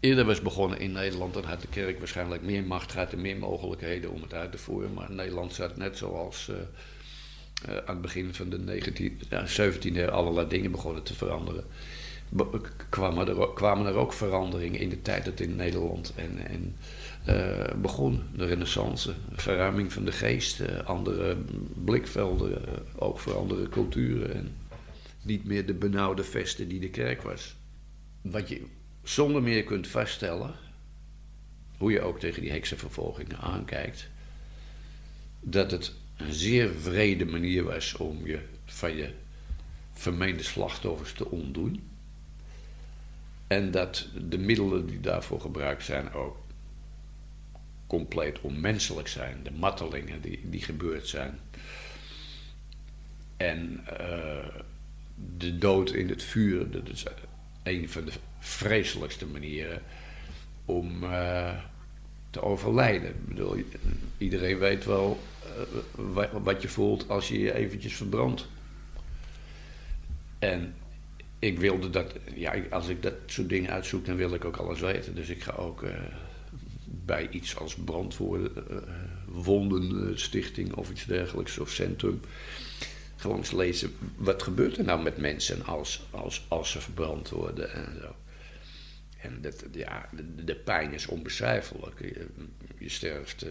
[0.00, 3.36] eerder was begonnen in Nederland, dan had de kerk waarschijnlijk meer macht gehad en meer
[3.36, 4.94] mogelijkheden om het uit te voeren.
[4.94, 9.96] Maar Nederland zat net zoals uh, uh, aan het begin van de 19, ja, 17e
[9.96, 11.64] eeuw allerlei dingen begonnen te veranderen.
[12.88, 16.76] Kwamen, er, kwamen er ook veranderingen in de tijd dat in Nederland en, en
[17.28, 18.22] uh, begon.
[18.36, 21.36] De renaissance, verruiming van de geest, andere
[21.84, 22.62] blikvelden,
[22.96, 24.34] ook voor andere culturen.
[24.34, 24.56] En
[25.22, 27.54] niet meer de benauwde vesten die de kerk was
[28.30, 28.62] wat je
[29.02, 30.54] zonder meer kunt vaststellen,
[31.78, 34.08] hoe je ook tegen die heksenvervolgingen aankijkt,
[35.40, 39.10] dat het een zeer vrede manier was om je van je
[39.92, 41.82] vermeende slachtoffers te ontdoen.
[43.46, 46.36] En dat de middelen die daarvoor gebruikt zijn ook
[47.86, 49.40] compleet onmenselijk zijn.
[49.42, 51.38] De martelingen die, die gebeurd zijn.
[53.36, 54.46] En uh,
[55.36, 57.04] de dood in het vuur, dat is
[57.62, 59.82] een van de vreselijkste manieren
[60.64, 61.58] om uh,
[62.30, 63.08] te overlijden.
[63.08, 63.56] Ik bedoel,
[64.18, 65.20] iedereen weet wel
[66.16, 68.48] uh, wat je voelt als je je eventjes verbrandt.
[70.38, 70.74] En
[71.44, 74.80] ik wilde dat, ja, als ik dat soort dingen uitzoek, dan wil ik ook alles
[74.80, 75.14] weten.
[75.14, 75.90] Dus ik ga ook uh,
[76.84, 78.52] bij iets als brandwoorden,
[79.26, 82.20] wondenstichting of iets dergelijks, of centrum
[83.16, 87.72] gewoon eens lezen, wat gebeurt er nou met mensen als, als, als ze verbrand worden
[87.72, 88.14] en zo.
[89.20, 90.08] En dat, ja,
[90.44, 92.00] de, pijn is onbeschrijfelijk.
[92.78, 93.46] Je, sterft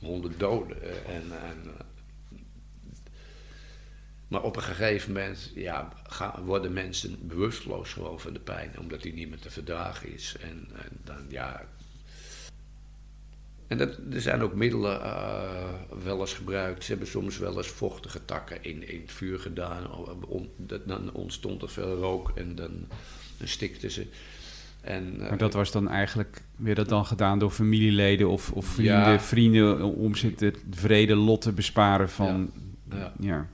[0.00, 0.82] honderd doden.
[1.06, 1.72] En, en,
[4.28, 9.02] maar op een gegeven moment ja, gaan, worden mensen bewusteloos gewoon van de pijn, omdat
[9.02, 10.36] die niet meer te verdragen is.
[10.40, 11.66] En, en dan, ja,
[13.68, 15.68] en dat, er zijn ook middelen uh,
[16.04, 16.84] wel eens gebruikt.
[16.84, 19.94] Ze hebben soms wel eens vochtige takken in, in het vuur gedaan.
[20.28, 22.70] Om, dat, dan ontstond er veel rook en dan,
[23.38, 24.06] dan stikten ze.
[24.80, 28.66] En, uh, maar dat was dan eigenlijk, weer dat dan gedaan door familieleden of, of
[28.66, 29.20] vrienden, ja.
[29.20, 32.50] vrienden om ze het vrede lot te besparen van...
[32.90, 32.96] Ja.
[32.96, 33.12] ja.
[33.20, 33.46] ja.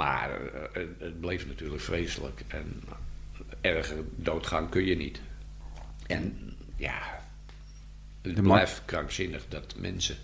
[0.00, 2.42] Maar uh, het bleef natuurlijk vreselijk.
[2.48, 2.82] En
[3.60, 5.20] erger doodgaan kun je niet.
[6.06, 7.20] En ja,
[8.22, 10.16] het blijft krankzinnig dat mensen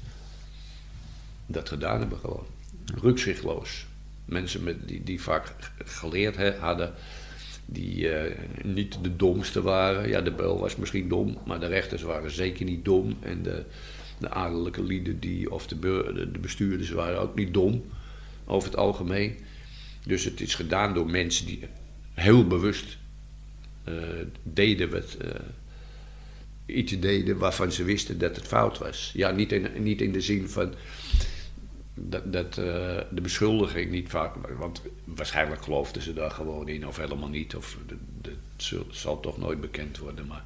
[1.46, 2.46] dat gedaan hebben gewoon.
[2.94, 3.86] Rukzichtloos.
[4.24, 5.54] Mensen met, die, die vaak
[5.84, 6.94] geleerd he, hadden,
[7.66, 10.08] die uh, niet de domste waren.
[10.08, 13.16] Ja, de beul was misschien dom, maar de rechters waren zeker niet dom.
[13.20, 13.64] En de,
[14.18, 15.78] de adellijke lieden die, of de,
[16.32, 17.84] de bestuurders waren ook niet dom,
[18.44, 19.36] over het algemeen.
[20.06, 21.68] Dus het is gedaan door mensen die
[22.14, 22.96] heel bewust
[23.88, 23.94] uh,
[24.42, 25.16] deden wat...
[25.24, 25.30] Uh,
[26.66, 29.10] iets deden waarvan ze wisten dat het fout was.
[29.14, 30.74] Ja, niet in, niet in de zin van
[31.94, 32.64] dat, dat uh,
[33.10, 34.34] de beschuldiging niet vaak.
[34.58, 37.56] Want waarschijnlijk geloofden ze daar gewoon in, of helemaal niet.
[37.56, 37.78] Of
[38.20, 38.34] dat
[38.90, 40.26] zal toch nooit bekend worden.
[40.26, 40.44] Maar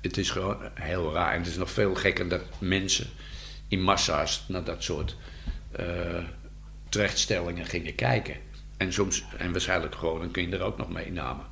[0.00, 1.32] het is gewoon heel raar.
[1.32, 3.06] En het is nog veel gekker dat mensen
[3.68, 5.16] in massa's naar dat soort
[6.96, 8.36] terechtstellingen gingen kijken.
[8.76, 11.46] En soms, en waarschijnlijk gewoon een kind er ook nog meenamen.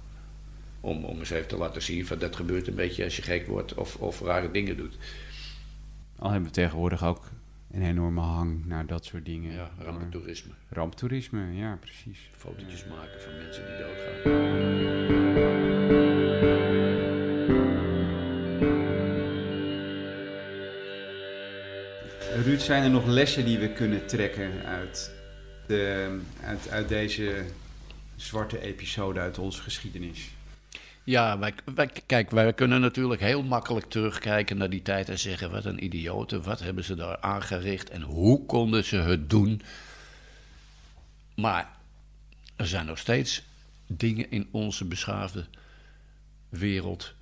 [0.81, 3.47] Om, om eens even te laten zien van dat gebeurt een beetje als je gek
[3.47, 4.97] wordt of, of rare dingen doet.
[6.19, 7.31] Al hebben we tegenwoordig ook
[7.71, 9.53] een enorme hang naar dat soort dingen.
[9.53, 10.53] Ja, ramptoerisme.
[10.69, 12.31] Ramptoerisme, ja, precies.
[12.37, 14.43] Fotootjes uh, maken van mensen die doodgaan.
[22.45, 25.24] Ruud, zijn er nog lessen die we kunnen trekken uit,
[26.43, 27.45] uit, uit deze
[28.17, 30.31] zwarte episode uit onze geschiedenis?
[31.05, 31.55] Ja, wij,
[32.07, 36.43] kijk, wij kunnen natuurlijk heel makkelijk terugkijken naar die tijd en zeggen: wat een idioten,
[36.43, 39.63] wat hebben ze daar aangericht en hoe konden ze het doen?
[41.35, 41.77] Maar
[42.57, 43.43] er zijn nog steeds
[43.87, 45.47] dingen in onze beschaafde
[46.49, 47.15] wereld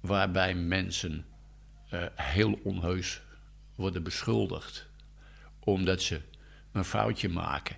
[0.00, 1.24] waarbij mensen
[1.94, 3.20] uh, heel onheus
[3.74, 4.86] worden beschuldigd
[5.58, 6.20] omdat ze
[6.78, 7.76] een foutje maken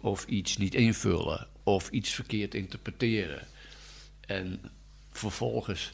[0.00, 3.46] of iets niet invullen of iets verkeerd interpreteren
[4.26, 4.60] en
[5.12, 5.92] vervolgens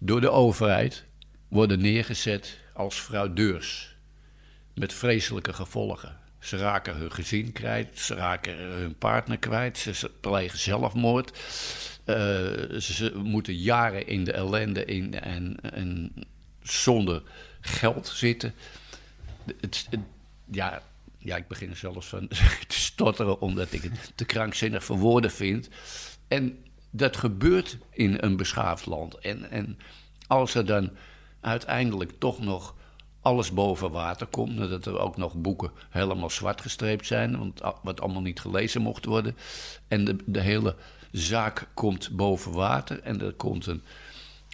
[0.00, 1.04] door de overheid
[1.48, 3.96] worden neergezet als fraudeurs.
[4.74, 6.20] Met vreselijke gevolgen.
[6.38, 11.30] Ze raken hun gezin kwijt, ze raken hun partner kwijt, ze plegen zelfmoord.
[11.30, 12.16] Uh,
[12.80, 16.12] ze moeten jaren in de ellende in, en,
[16.62, 17.22] zonder
[17.60, 18.54] geld zitten.
[19.60, 19.88] Het,
[20.50, 20.82] ja,
[21.24, 22.28] ja, ik begin er zelfs van
[22.68, 25.68] te stotteren omdat ik het te krankzinnig voor woorden vind.
[26.28, 29.18] En dat gebeurt in een beschaafd land.
[29.18, 29.78] En, en
[30.26, 30.90] als er dan
[31.40, 32.74] uiteindelijk toch nog
[33.20, 38.00] alles boven water komt, dat er ook nog boeken helemaal zwart gestreept zijn, want wat
[38.00, 39.36] allemaal niet gelezen mocht worden,
[39.88, 40.76] en de, de hele
[41.10, 43.82] zaak komt boven water en er komt een,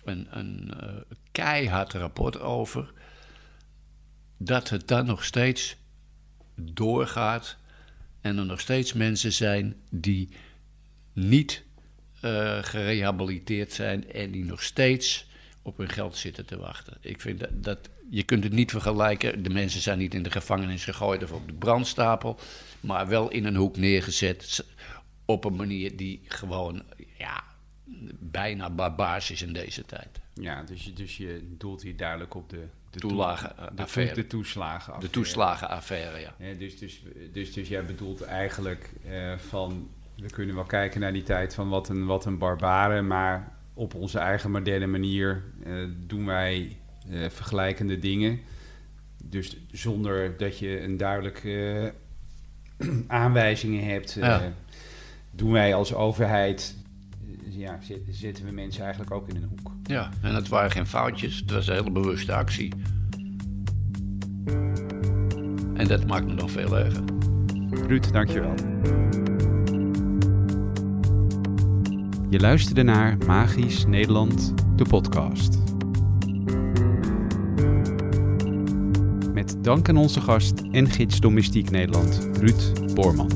[0.05, 0.91] een, een uh,
[1.33, 2.93] keihard rapport over,
[4.37, 5.77] dat het dan nog steeds
[6.61, 7.57] doorgaat
[8.21, 10.29] en er nog steeds mensen zijn die
[11.13, 11.63] niet
[12.25, 15.27] uh, gerehabiliteerd zijn en die nog steeds
[15.63, 16.97] op hun geld zitten te wachten.
[17.01, 17.79] Ik vind dat, dat,
[18.11, 19.43] je kunt het niet vergelijken.
[19.43, 22.39] De mensen zijn niet in de gevangenis gegooid of op de brandstapel,
[22.81, 24.65] maar wel in een hoek neergezet
[25.25, 26.83] op een manier die gewoon
[27.19, 27.45] ja,
[28.19, 30.21] bijna barbaars is in deze tijd.
[30.35, 35.01] Ja, dus je, dus je doelt hier duidelijk op de, de, Toelagen, de, de toeslagen.
[35.01, 36.35] De toeslagenaffaire, ja.
[36.39, 39.89] ja dus, dus, dus, dus jij bedoelt eigenlijk uh, van
[40.21, 43.95] we kunnen wel kijken naar die tijd van wat een, wat een barbare, maar op
[43.95, 46.77] onze eigen moderne manier uh, doen wij
[47.09, 48.41] uh, vergelijkende dingen.
[49.25, 51.95] Dus zonder dat je een duidelijke
[53.07, 54.53] aanwijzingen hebt, ja.
[55.31, 56.77] doen wij als overheid,
[57.49, 57.79] ja,
[58.11, 59.73] zetten we mensen eigenlijk ook in een hoek.
[59.89, 62.73] Ja, en het waren geen foutjes, het was een hele bewuste actie.
[65.75, 67.03] En dat maakt me nog veel erger.
[67.71, 68.55] Ruud, dankjewel.
[72.31, 75.59] Je luisterde naar Magisch Nederland, de podcast.
[79.33, 83.31] Met dank aan onze gast en gids Domestiek Nederland, Ruud Boorman.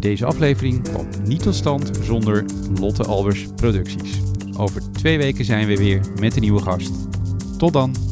[0.00, 2.44] Deze aflevering kwam niet tot stand zonder
[2.80, 4.27] Lotte Albers Producties.
[4.58, 6.92] Over twee weken zijn we weer met een nieuwe gast.
[7.58, 8.07] Tot dan!